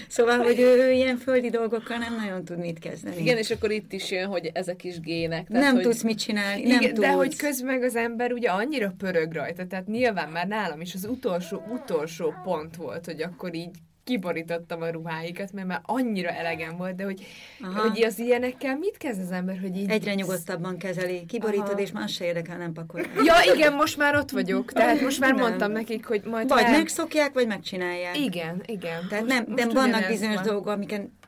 [0.08, 3.20] Szóval, hogy ő, ő ilyen földi dolgokkal nem nagyon tud mit kezdeni.
[3.20, 5.46] Igen, és akkor itt is jön, hogy ezek is gének.
[5.46, 5.82] Tehát, nem hogy...
[5.82, 7.06] tudsz mit csinálni, nem Igen, tudsz.
[7.06, 10.94] de hogy közben meg az ember ugye annyira pörög rajta, tehát nyilván már nálam is
[10.94, 13.70] az utolsó, utolsó pont volt, hogy akkor így
[14.04, 17.26] kiborítottam a ruháikat, mert már annyira elegem volt, de hogy,
[17.60, 17.88] Aha.
[17.88, 19.90] hogy az ilyenekkel mit kezd az ember, hogy így...
[19.90, 21.80] Egyre nyugodtabban kezeli, kiborítod, Aha.
[21.80, 23.00] és már se érdekel, nem pakol.
[23.24, 25.40] Ja, igen, most már ott vagyok, tehát most már Nem.
[25.40, 26.48] mondtam nekik, hogy majd...
[26.48, 28.18] Vagy el- megszokják, vagy megcsinálják.
[28.18, 29.08] Igen, igen.
[29.08, 30.44] Tehát Most- nem, most de vannak bizonyos van.
[30.44, 31.18] dolgok, amiken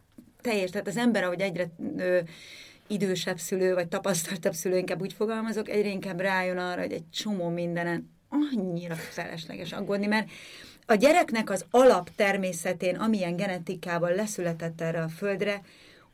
[0.41, 1.67] teljes, tehát az ember, ahogy egyre
[1.97, 2.19] ö,
[2.87, 7.49] idősebb szülő, vagy tapasztaltabb szülő, inkább úgy fogalmazok, egyre inkább rájön arra, hogy egy csomó
[7.49, 10.29] mindenen annyira felesleges aggódni, mert
[10.87, 15.61] a gyereknek az alap természetén, amilyen genetikával leszületett erre a földre,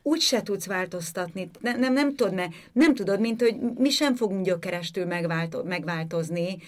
[0.02, 4.14] úgy se tudsz változtatni, nem, nem, nem, tudod, ne, nem tudod, mint hogy mi sem
[4.14, 6.58] fogunk gyökerestől megválto, megváltozni,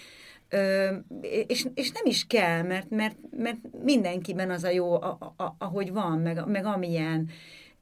[0.54, 0.94] Ö,
[1.46, 5.92] és, és nem is kell, mert, mert, mert mindenkiben az a jó, a, a, ahogy
[5.92, 7.30] van, meg, meg amilyen.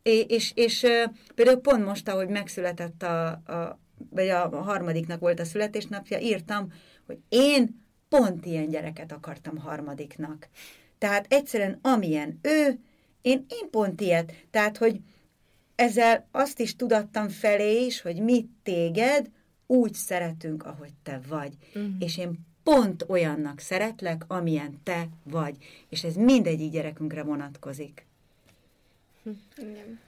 [0.03, 0.87] És, és, és
[1.35, 3.79] például pont most, ahogy megszületett a, a
[4.11, 6.73] vagy a harmadiknak volt a születésnapja, írtam,
[7.07, 7.80] hogy én
[8.11, 10.49] pont ilyen gyereket akartam harmadiknak.
[10.99, 12.79] Tehát egyszerűen amilyen ő,
[13.23, 14.33] én, én pont ilyet.
[14.51, 15.01] Tehát, hogy
[15.75, 19.31] ezzel azt is tudattam felé is, hogy mit téged
[19.67, 21.53] úgy szeretünk, ahogy te vagy.
[21.75, 21.91] Uh-huh.
[21.99, 25.57] És én pont olyannak szeretlek, amilyen te vagy.
[25.89, 28.07] És ez mindegyik gyerekünkre vonatkozik.
[29.57, 29.99] Igen.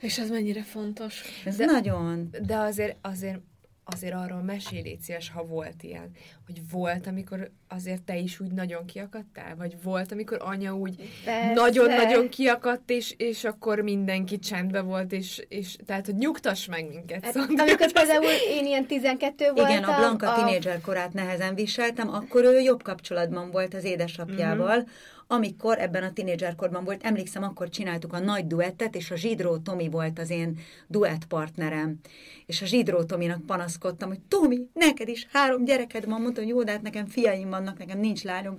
[0.00, 1.22] És ez mennyire fontos.
[1.44, 2.30] Ez De- nagyon.
[2.46, 3.40] De azért, azért,
[3.88, 6.10] azért arról mesélj, légy szíves, ha volt ilyen,
[6.46, 9.56] hogy volt, amikor azért te is úgy nagyon kiakadtál?
[9.56, 11.52] Vagy volt, amikor anya úgy Persze.
[11.52, 17.24] nagyon-nagyon kiakadt, és, és akkor mindenki csendbe volt, és, és tehát, hogy nyugtass meg minket.
[17.24, 17.56] Hát, szóval.
[17.58, 19.70] amikor például én ilyen 12 voltam...
[19.70, 24.90] Igen, a Blanka tínédzser korát nehezen viseltem, akkor ő jobb kapcsolatban volt az édesapjával, uh-huh.
[25.28, 29.88] Amikor ebben a tínédzserkorban volt, emlékszem, akkor csináltuk a nagy duettet, és a Zsidró Tomi
[29.88, 31.98] volt az én duett partnerem.
[32.46, 36.62] És a Zsidró Tominak panaszkodtam, hogy Tomi, neked is három gyereked van, mondta, hogy jó,
[36.62, 38.56] de hát nekem fiaim vannak, nekem nincs lányom.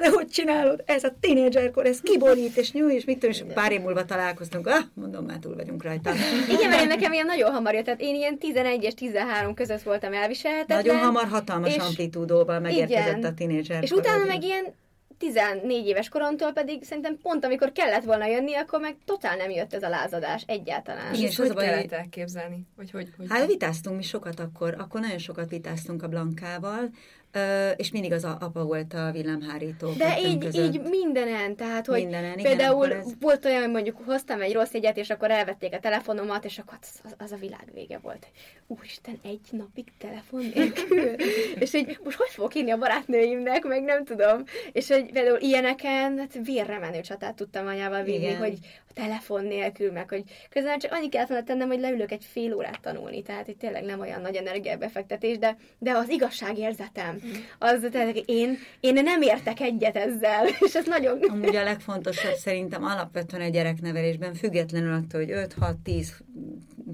[0.00, 0.82] De hogy csinálod?
[0.86, 4.66] Ez a tínédzserkor, ez kiborít, és nyúj, és mit tudom, és pár év múlva találkoztunk.
[4.66, 6.12] Ah, mondom, már túl vagyunk rajta.
[6.50, 10.12] Igen, mert nekem ilyen nagyon hamar jött, tehát én ilyen 11 és 13 között voltam
[10.12, 10.84] elviselhetetlen.
[10.84, 13.30] Nagyon hamar hatalmas és- amplitúdóval megérkezett igen.
[13.30, 13.84] a tínédzserkor.
[13.84, 14.74] És utána meg ilyen
[15.20, 19.74] 14 éves koromtól pedig szerintem pont amikor kellett volna jönni, akkor meg totál nem jött
[19.74, 21.14] ez a lázadás egyáltalán.
[21.14, 22.66] És és az hogy kellett elképzelni?
[22.76, 23.26] Vagy hogy, hogy...
[23.28, 26.90] Hát vitáztunk mi sokat akkor, akkor nagyon sokat vitáztunk a Blankával,
[27.32, 29.90] ö, és mindig az apa volt a villámhárító.
[29.92, 30.74] De így, között.
[30.74, 34.52] így mindenen, tehát hogy Mindenen, igen, például akkor ez- volt olyan, hogy mondjuk hoztam egy
[34.52, 38.26] rossz jegyet, és akkor elvették a telefonomat, és akkor az, az, a világ vége volt.
[38.66, 41.10] Úristen, egy napig telefon nélkül.
[41.62, 44.42] és hogy most hogy fogok írni a barátnőimnek, meg nem tudom.
[44.72, 48.36] És hogy például ilyeneken hát vérre menő csatát tudtam anyával vinni, Igen.
[48.38, 48.58] hogy
[48.94, 52.80] telefon nélkül, meg hogy közben csak annyi kellett volna tennem, hogy leülök egy fél órát
[52.80, 57.20] tanulni, tehát itt tényleg nem olyan nagy energiabefektetés, de, de az igazságérzetem,
[57.58, 61.18] az tényleg én, én nem értek egyet ezzel, és ez nagyon...
[61.22, 66.16] Amúgy a legfontosabb szerintem alapvetően a gyereknevelésben, függetlenül attól, hogy 5, 6, 10,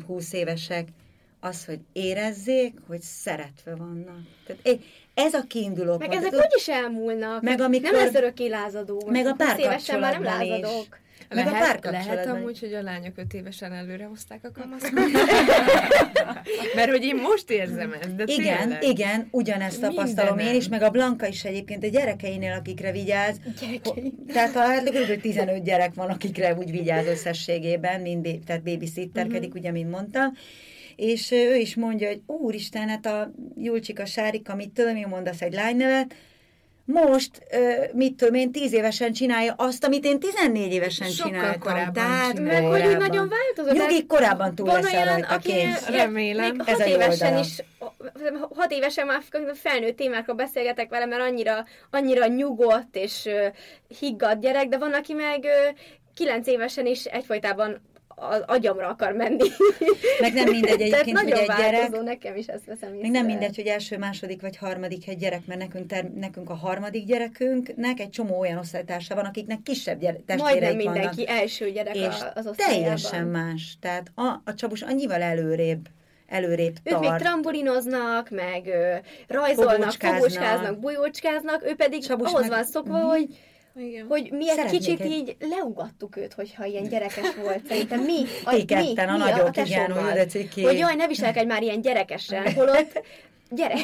[0.06, 0.88] 20 évesek,
[1.46, 4.18] az, hogy érezzék, hogy szeretve vannak.
[4.46, 4.78] Tehát
[5.14, 6.20] ez a kiinduló Meg pont.
[6.20, 7.42] ezek Tehát úgyis elmúlnak.
[7.42, 9.02] Meg amikor- Nem lesz örökké lázadó.
[9.10, 10.62] Meg a 20 évesen már nem párkapcsolatban is.
[10.62, 10.98] lázadok.
[11.28, 12.40] Meg a lehet, párkapcsolatban lehet is.
[12.40, 14.90] amúgy, hogy a lányok öt évesen előre hozták a kamaszot?
[16.76, 18.82] Mert hogy én most érzem ezt, de Igen, tényleg.
[18.82, 20.54] igen, ugyanezt tapasztalom Mindenen.
[20.54, 23.36] én is, meg a Blanka is egyébként a gyerekeinél, akikre vigyáz.
[23.60, 24.12] Gyerekeim.
[24.32, 25.20] Tehát talán kb.
[25.20, 29.58] 15 gyerek van, akikre úgy vigyáz összességében, mint tehát babysitterkedik, Mhm.
[29.58, 30.32] ugye, mint mondtam.
[30.96, 35.52] És ő is mondja, hogy úristen, hát a Julcsika Sárika, mit tudom én mondasz egy
[35.52, 36.14] lánynevet,
[36.86, 37.30] most,
[37.92, 41.60] mit tudom én, 10 évesen csinálja azt, amit én 14 évesen Sokkal csináltam.
[41.60, 42.60] korábban Tehát csinálja.
[42.60, 43.06] Meg hogy úgy korábban.
[43.08, 43.88] nagyon változott.
[43.88, 45.88] Nyugi, korábban túl Van leszel olyan, rajta, aki kész.
[45.88, 46.56] Remélem.
[46.56, 47.62] Még Ez hat évesen is,
[48.54, 49.22] hat évesen már
[49.54, 53.28] felnőtt témákról beszélgetek vele, mert annyira, annyira nyugodt és
[53.98, 55.46] higgadt gyerek, de van, aki meg
[56.14, 57.80] kilenc évesen is egyfolytában
[58.18, 59.48] az agyamra akar menni.
[60.20, 62.92] Meg nem mindegy egyébként, hogy egy gyerek, nekem is ezt veszem.
[62.92, 66.54] Még nem mindegy, hogy első, második vagy harmadik egy gyerek, mert nekünk, ter, nekünk a
[66.54, 71.40] harmadik gyerekünknek egy csomó olyan osztálytársa van, akiknek kisebb gyere, Majdnem testvéreik mindenki vannak.
[71.40, 72.04] első gyerek És
[72.34, 72.54] az osztályában.
[72.82, 73.76] teljesen más.
[73.80, 75.86] Tehát a, a Csabus annyival előrébb,
[76.26, 77.22] előrébb Ők még tart.
[77.22, 78.94] trambulinoznak, meg ö,
[79.28, 80.78] rajzolnak, Fogócskáznak.
[80.78, 83.06] bujócskáznak, ő pedig Csabus ahhoz meg- van szokva, Mhm.
[83.06, 83.26] hogy
[83.78, 84.06] Igen.
[84.08, 87.66] Hogy mi egy kicsit egy- így leugattuk őt, hogyha ilyen gyerekes volt.
[87.66, 90.02] Szerintem mi, a, mi, ketten, a mi nagyok, a igen, tesómmal.
[90.04, 90.62] hogy de ciki.
[90.62, 93.02] Hogy jaj, ne viselkedj már ilyen gyerekesen, holott
[93.50, 93.74] gyere.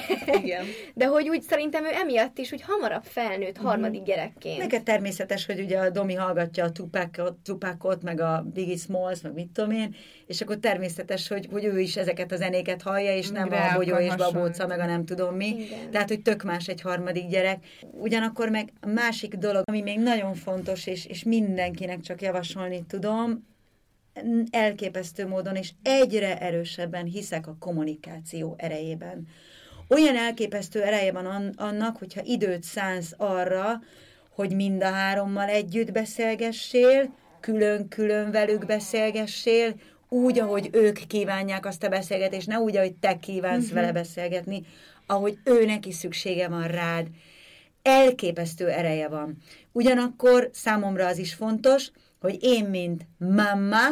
[0.43, 0.65] Igen.
[0.95, 3.67] De hogy úgy szerintem ő emiatt is úgy hamarabb felnőtt Mhm.
[3.67, 4.59] harmadik gyerekként.
[4.59, 9.33] Neked természetes, hogy ugye a Domi hallgatja a Tupacot, Tupacot meg a Biggie Smalls, meg
[9.33, 9.95] mit tudom én,
[10.27, 13.77] és akkor természetes, hogy, hogy ő is ezeket a zenéket hallja, és nem Rá a
[13.77, 15.47] Bogyó és Babóca, meg a nem tudom mi.
[15.47, 15.91] Igen.
[15.91, 17.65] Tehát, hogy tök más egy harmadik gyerek.
[17.91, 23.51] Ugyanakkor meg a másik dolog, ami még nagyon fontos, és, és mindenkinek csak javasolni tudom,
[24.51, 29.27] elképesztő módon, és egyre erősebben hiszek a kommunikáció erejében.
[29.93, 33.81] Olyan elképesztő ereje van an- annak, hogyha időt szánsz arra,
[34.35, 39.75] hogy mind a hárommal együtt beszélgessél, külön-külön velük beszélgessél,
[40.09, 43.81] úgy, ahogy ők kívánják azt a beszélgetést, ne úgy, ahogy te kívánsz uh-huh.
[43.81, 44.63] vele beszélgetni,
[45.07, 47.07] ahogy ő neki szüksége van rád.
[47.83, 49.37] Elképesztő ereje van.
[49.73, 51.91] Ugyanakkor számomra az is fontos,
[52.21, 53.87] hogy én, mint mamma,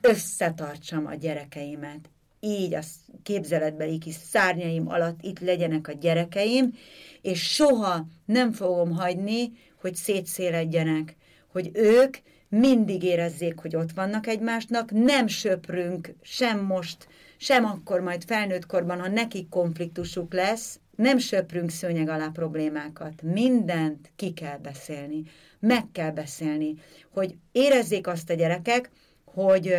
[0.00, 2.10] összetartsam a gyerekeimet.
[2.40, 2.80] Így a
[3.22, 6.74] képzeletbeli kis szárnyaim alatt itt legyenek a gyerekeim,
[7.22, 11.16] és soha nem fogom hagyni, hogy szétszéledjenek,
[11.52, 12.16] hogy ők
[12.48, 19.00] mindig érezzék, hogy ott vannak egymásnak, nem söprünk sem most, sem akkor majd felnőtt korban,
[19.00, 23.22] ha nekik konfliktusuk lesz, nem söprünk szőnyeg alá problémákat.
[23.22, 25.22] Mindent ki kell beszélni,
[25.60, 26.74] meg kell beszélni,
[27.10, 28.90] hogy érezzék azt a gyerekek,
[29.24, 29.76] hogy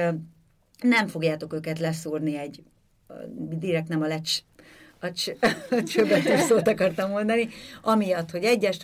[0.82, 2.64] nem fogjátok őket leszúrni egy,
[3.50, 4.38] direkt nem a lecs,
[5.00, 5.30] a, cs,
[5.80, 7.50] a csöbetű szót akartam mondani,
[7.82, 8.78] amiatt, hogy egyes,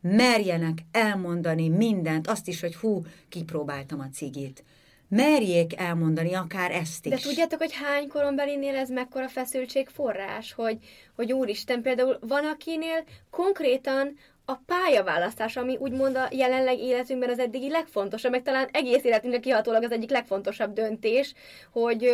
[0.00, 4.64] merjenek elmondani mindent, azt is, hogy hú, kipróbáltam a cigit.
[5.08, 7.12] Merjék elmondani akár ezt is.
[7.12, 10.78] De tudjátok, hogy hány korombelinél ez mekkora feszültség forrás, hogy,
[11.14, 17.70] hogy úristen, például van akinél konkrétan a pályaválasztás, ami úgymond a jelenleg életünkben az eddigi
[17.70, 21.34] legfontosabb, meg talán egész életünkre kihatólag az egyik legfontosabb döntés,
[21.70, 22.10] hogy,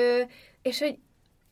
[0.63, 0.99] és hogy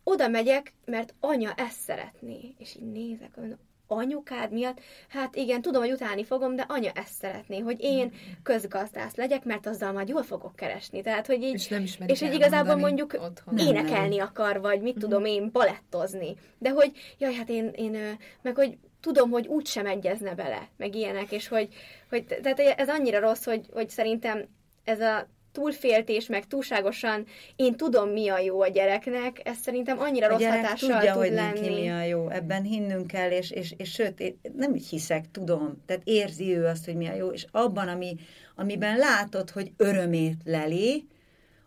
[0.05, 2.55] oda megyek, mert anya ezt szeretné.
[2.59, 4.81] És így nézek, mondom, anyukád miatt?
[5.09, 8.13] Hát igen, tudom, hogy utálni fogom, de anya ezt szeretné, hogy én
[8.43, 11.03] közgazdász legyek, mert azzal majd jól fogok keresni.
[11.03, 13.55] Tehát, hogy így, És nem és hogy igazából mondjuk otthon.
[13.55, 16.37] Nem, énekelni akar, vagy mit tudom én, balettozni.
[16.59, 20.95] De hogy, jaj, hát én, én meg hogy tudom, hogy úgy sem egyezne bele, meg
[20.95, 21.69] ilyenek, és hogy,
[22.09, 24.49] hogy tehát ez annyira rossz, hogy, hogy szerintem
[24.85, 27.27] ez a túlféltés, meg túlságosan
[27.57, 31.23] én tudom, mi a jó a gyereknek, ez szerintem annyira a rossz hatással tudja, tud
[31.23, 31.61] hogy lenni.
[31.61, 32.29] neki mi a jó.
[32.29, 35.83] Ebben hinnünk kell, és, és, és sőt, én nem így hiszek, tudom.
[35.87, 38.17] Tehát érzi ő azt, hogy mi a jó, és abban, ami,
[38.55, 41.07] amiben látod, hogy örömét leli,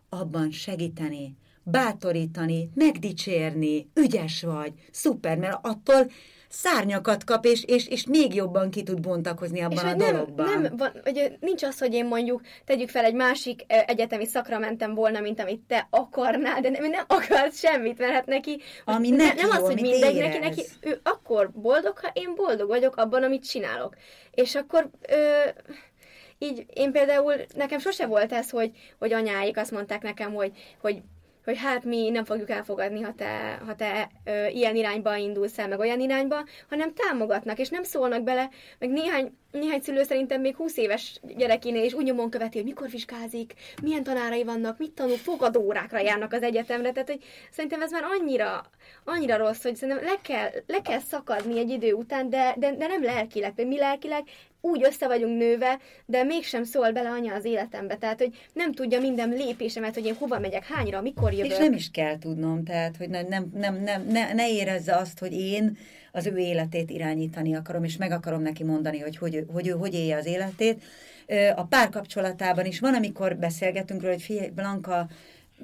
[0.08, 6.10] abban segíteni, bátorítani, megdicsérni, ügyes vagy, szuper, mert attól
[6.50, 10.12] szárnyakat kap, és, és, és még jobban ki tud bontakozni abban És a hogy nem,
[10.12, 10.60] dologban.
[10.60, 14.94] nem van, hogy nincs az, hogy én mondjuk tegyük fel egy másik egyetemi szakra mentem
[14.94, 19.16] volna, mint amit te akarnál, de nem, nem akart semmit, mert hát neki, Ami ne-
[19.24, 20.28] neki nem az, jó, hogy amit mindegy, érez.
[20.34, 23.96] neki, neki ő akkor boldog, ha én boldog vagyok abban, amit csinálok.
[24.30, 25.48] És akkor ö,
[26.38, 31.02] így én például, nekem sose volt ez, hogy, hogy anyáik azt mondták nekem, hogy, hogy
[31.44, 35.68] hogy hát mi nem fogjuk elfogadni, ha te, ha te ö, ilyen irányba indulsz el,
[35.68, 40.56] meg olyan irányba, hanem támogatnak, és nem szólnak bele, meg néhány, néhány szülő szerintem még
[40.56, 45.16] 20 éves gyerekénél is úgy nyomon követi, hogy mikor vizsgázik, milyen tanárai vannak, mit tanul,
[45.16, 48.64] fogadórákra járnak az egyetemre, tehát hogy szerintem ez már annyira,
[49.04, 52.86] annyira rossz, hogy szerintem le kell, le kell szakadni egy idő után, de, de, de
[52.86, 54.22] nem lelkileg, mi lelkileg
[54.60, 57.96] úgy össze vagyunk nőve, de mégsem szól bele anya az életembe.
[57.96, 61.50] Tehát, hogy nem tudja minden lépésemet, hogy én hova megyek, hányra, mikor jövök.
[61.50, 65.18] És nem is kell tudnom, tehát, hogy nem, nem, nem, nem, ne, ne érezze azt,
[65.18, 65.76] hogy én
[66.12, 69.70] az ő életét irányítani akarom, és meg akarom neki mondani, hogy hogy, ő- hogy ő
[69.70, 70.82] hogy élje az életét.
[71.54, 75.08] A párkapcsolatában is van, amikor beszélgetünk róla, hogy figyelj, Blanka,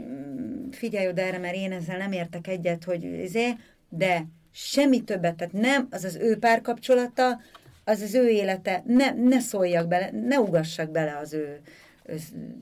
[0.01, 3.55] mm, figyelj oda erre, mert én ezzel nem értek egyet, hogy izé,
[3.89, 7.41] de semmi többet, tehát nem, az az ő párkapcsolata,
[7.89, 11.61] az az ő élete, ne, ne szóljak bele, ne ugassak bele az ő,
[12.05, 12.17] ő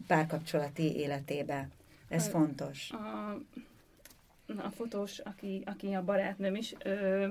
[0.07, 1.69] párkapcsolati életébe.
[2.09, 2.91] Ez fontos.
[2.91, 3.31] A,
[4.57, 7.27] a fotós, aki, aki a barátnőm is, ö,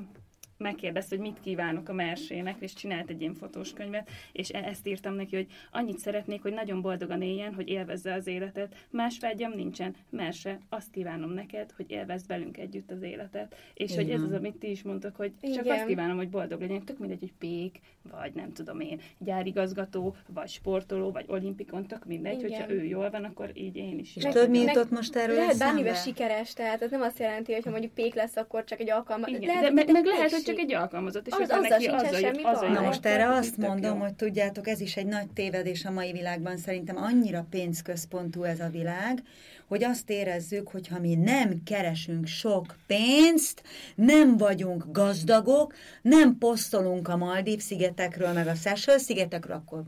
[0.58, 4.88] megkérdezte, hogy mit kívánok a mersének, és csinált egy ilyen fotós könyvet, és e- ezt
[4.88, 8.76] írtam neki, hogy annyit szeretnék, hogy nagyon boldogan éljen, hogy élvezze az életet.
[8.90, 9.96] Más vágyam nincsen.
[10.10, 13.56] Merse, azt kívánom neked, hogy élvezd velünk együtt az életet.
[13.74, 15.78] És Így hogy ez az, amit ti is mondtak, hogy csak Igen.
[15.78, 16.84] azt kívánom, hogy boldog legyen.
[16.84, 17.80] Tök mindegy, hogy pék,
[18.12, 22.50] vagy nem tudom én, gyárigazgató, vagy sportoló, vagy olimpikon, tök mindegy, Igen.
[22.50, 24.16] hogyha ő jól van, akkor így én is.
[24.16, 27.64] És tudod, mi jutott most erről Lehet bármivel sikeres, tehát ez nem azt jelenti, hogy
[27.64, 29.28] ha mondjuk pék lesz, akkor csak egy alkalma.
[29.28, 31.86] Igen, Lehet, de meg, meg lehet, hogy csak egy alkalmazott, és Az- az, azzal neki
[31.86, 32.70] azzal, semmi baj.
[32.70, 34.02] Na most erre azt mondom, jó.
[34.02, 36.58] hogy tudjátok, ez is egy nagy tévedés a mai világban.
[36.58, 39.24] Szerintem annyira pénzközpontú ez a világ,
[39.68, 43.64] hogy azt érezzük, hogy ha mi nem keresünk sok pénzt,
[43.96, 49.84] nem vagyunk gazdagok, nem posztolunk a Maldív szigetekről, meg a Seychelles szigetekről, akkor,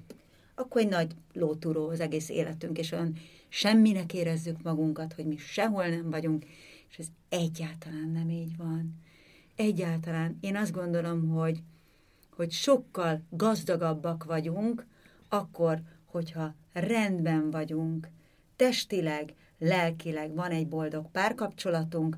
[0.56, 3.18] akkor egy nagy lótúró az egész életünk, és olyan
[3.50, 6.46] semminek érezzük magunkat, hogy mi sehol nem vagyunk,
[6.90, 9.04] és ez egyáltalán nem így van.
[9.56, 10.38] Egyáltalán.
[10.42, 11.62] Én azt gondolom, hogy
[12.36, 14.86] hogy sokkal gazdagabbak vagyunk,
[15.30, 18.08] akkor, hogyha rendben vagyunk,
[18.56, 22.18] testileg, lelkileg van egy boldog párkapcsolatunk,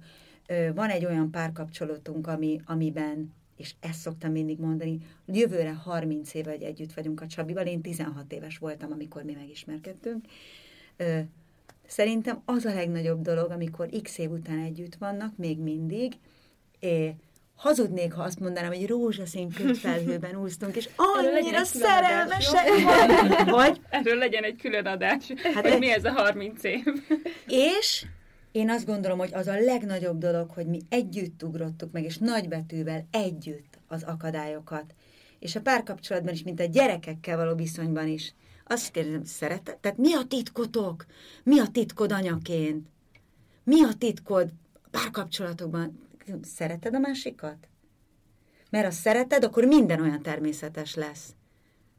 [0.74, 6.62] van egy olyan párkapcsolatunk, ami, amiben, és ezt szoktam mindig mondani, jövőre 30 éve, hogy
[6.62, 10.26] együtt vagyunk a Csabival, én 16 éves voltam, amikor mi megismerkedtünk.
[11.88, 16.14] Szerintem az a legnagyobb dolog, amikor x év után együtt vannak, még mindig,
[17.58, 22.70] hazudnék, ha azt mondanám, hogy rózsaszín kötfelhőben úsztunk, és annyira szerelmesek
[23.50, 23.82] vagy.
[23.90, 26.84] Erről legyen egy külön adás, Hát egy- hogy mi ez a 30 év.
[27.48, 28.06] És
[28.52, 33.08] én azt gondolom, hogy az a legnagyobb dolog, hogy mi együtt ugrottuk meg, és nagybetűvel
[33.12, 34.94] együtt az akadályokat.
[35.40, 38.34] És a párkapcsolatban is, mint a gyerekekkel való viszonyban is.
[38.66, 39.78] Azt kérdezem, szereted?
[39.78, 41.06] Tehát mi a titkotok?
[41.44, 42.88] Mi a titkod anyaként?
[43.64, 44.50] Mi a titkod
[44.92, 46.07] párkapcsolatokban?
[46.42, 47.68] Szereted a másikat?
[48.70, 51.36] Mert ha szereted, akkor minden olyan természetes lesz.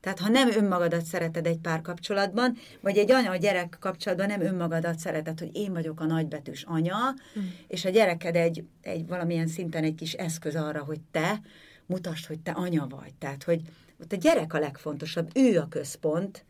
[0.00, 5.50] Tehát ha nem önmagadat szereted egy párkapcsolatban, vagy egy anya-gyerek kapcsolatban nem önmagadat szereted, hogy
[5.52, 6.96] én vagyok a nagybetűs anya,
[7.38, 7.42] mm.
[7.68, 11.40] és a gyereked egy, egy valamilyen szinten egy kis eszköz arra, hogy te
[11.86, 13.14] mutasd, hogy te anya vagy.
[13.18, 13.60] Tehát, hogy
[14.00, 16.44] ott a gyerek a legfontosabb, ő a központ,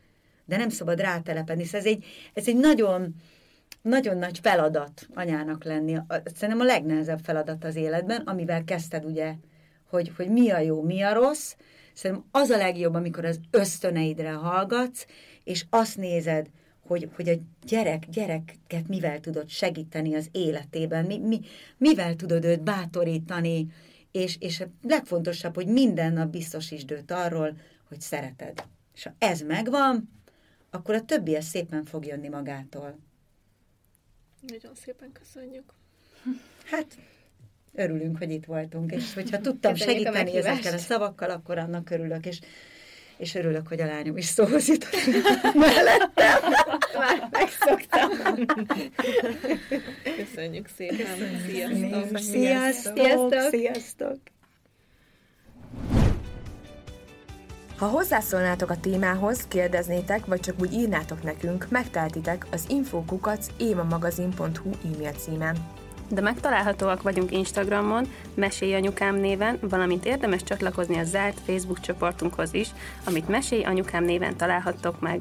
[0.44, 1.64] de nem szabad rátelepedni.
[1.64, 2.04] Szóval ez egy,
[2.34, 3.14] ez egy nagyon,
[3.88, 5.96] nagyon nagy feladat anyának lenni.
[6.34, 9.34] Szerintem a legnehezebb feladat az életben, amivel kezdted ugye,
[9.88, 11.54] hogy, hogy mi a jó, mi a rossz.
[11.92, 15.06] Szerintem az a legjobb, amikor az ösztöneidre hallgatsz,
[15.44, 16.46] és azt nézed,
[16.86, 17.34] hogy, hogy a
[17.66, 21.40] gyerek, gyereket mivel tudod segíteni az életében, mi, mi,
[21.76, 23.66] mivel tudod őt bátorítani,
[24.12, 27.56] és, és a legfontosabb, hogy minden nap biztosítsd őt arról,
[27.88, 28.64] hogy szereted.
[28.94, 30.10] És ha ez megvan,
[30.70, 32.98] akkor a többi ez szépen fog jönni magától.
[34.40, 35.64] Nagyon szépen köszönjük.
[36.64, 36.86] Hát,
[37.74, 40.58] örülünk, hogy itt voltunk, és hogyha tudtam Köszönjük a segíteni meghívást.
[40.58, 42.40] ezekkel a szavakkal, akkor annak örülök, és,
[43.16, 44.92] és örülök, hogy a lányom is szóhoz jutott
[45.54, 46.40] mellettem.
[46.98, 48.10] Már megszoktam.
[50.16, 51.06] Köszönjük szépen.
[51.46, 52.18] Sziasztok.
[52.18, 52.96] Sziasztok!
[52.96, 53.50] Sziasztok!
[53.50, 54.18] Sziasztok!
[57.78, 65.12] Ha hozzászólnátok a témához, kérdeznétek, vagy csak úgy írnátok nekünk, megteltitek az infokukac émamagazin.hu e-mail
[65.12, 65.56] címen.
[66.08, 72.68] De megtalálhatóak vagyunk Instagramon, Mesélj Anyukám néven, valamint érdemes csatlakozni a zárt Facebook csoportunkhoz is,
[73.04, 75.20] amit Mesélj Anyukám néven találhattok meg.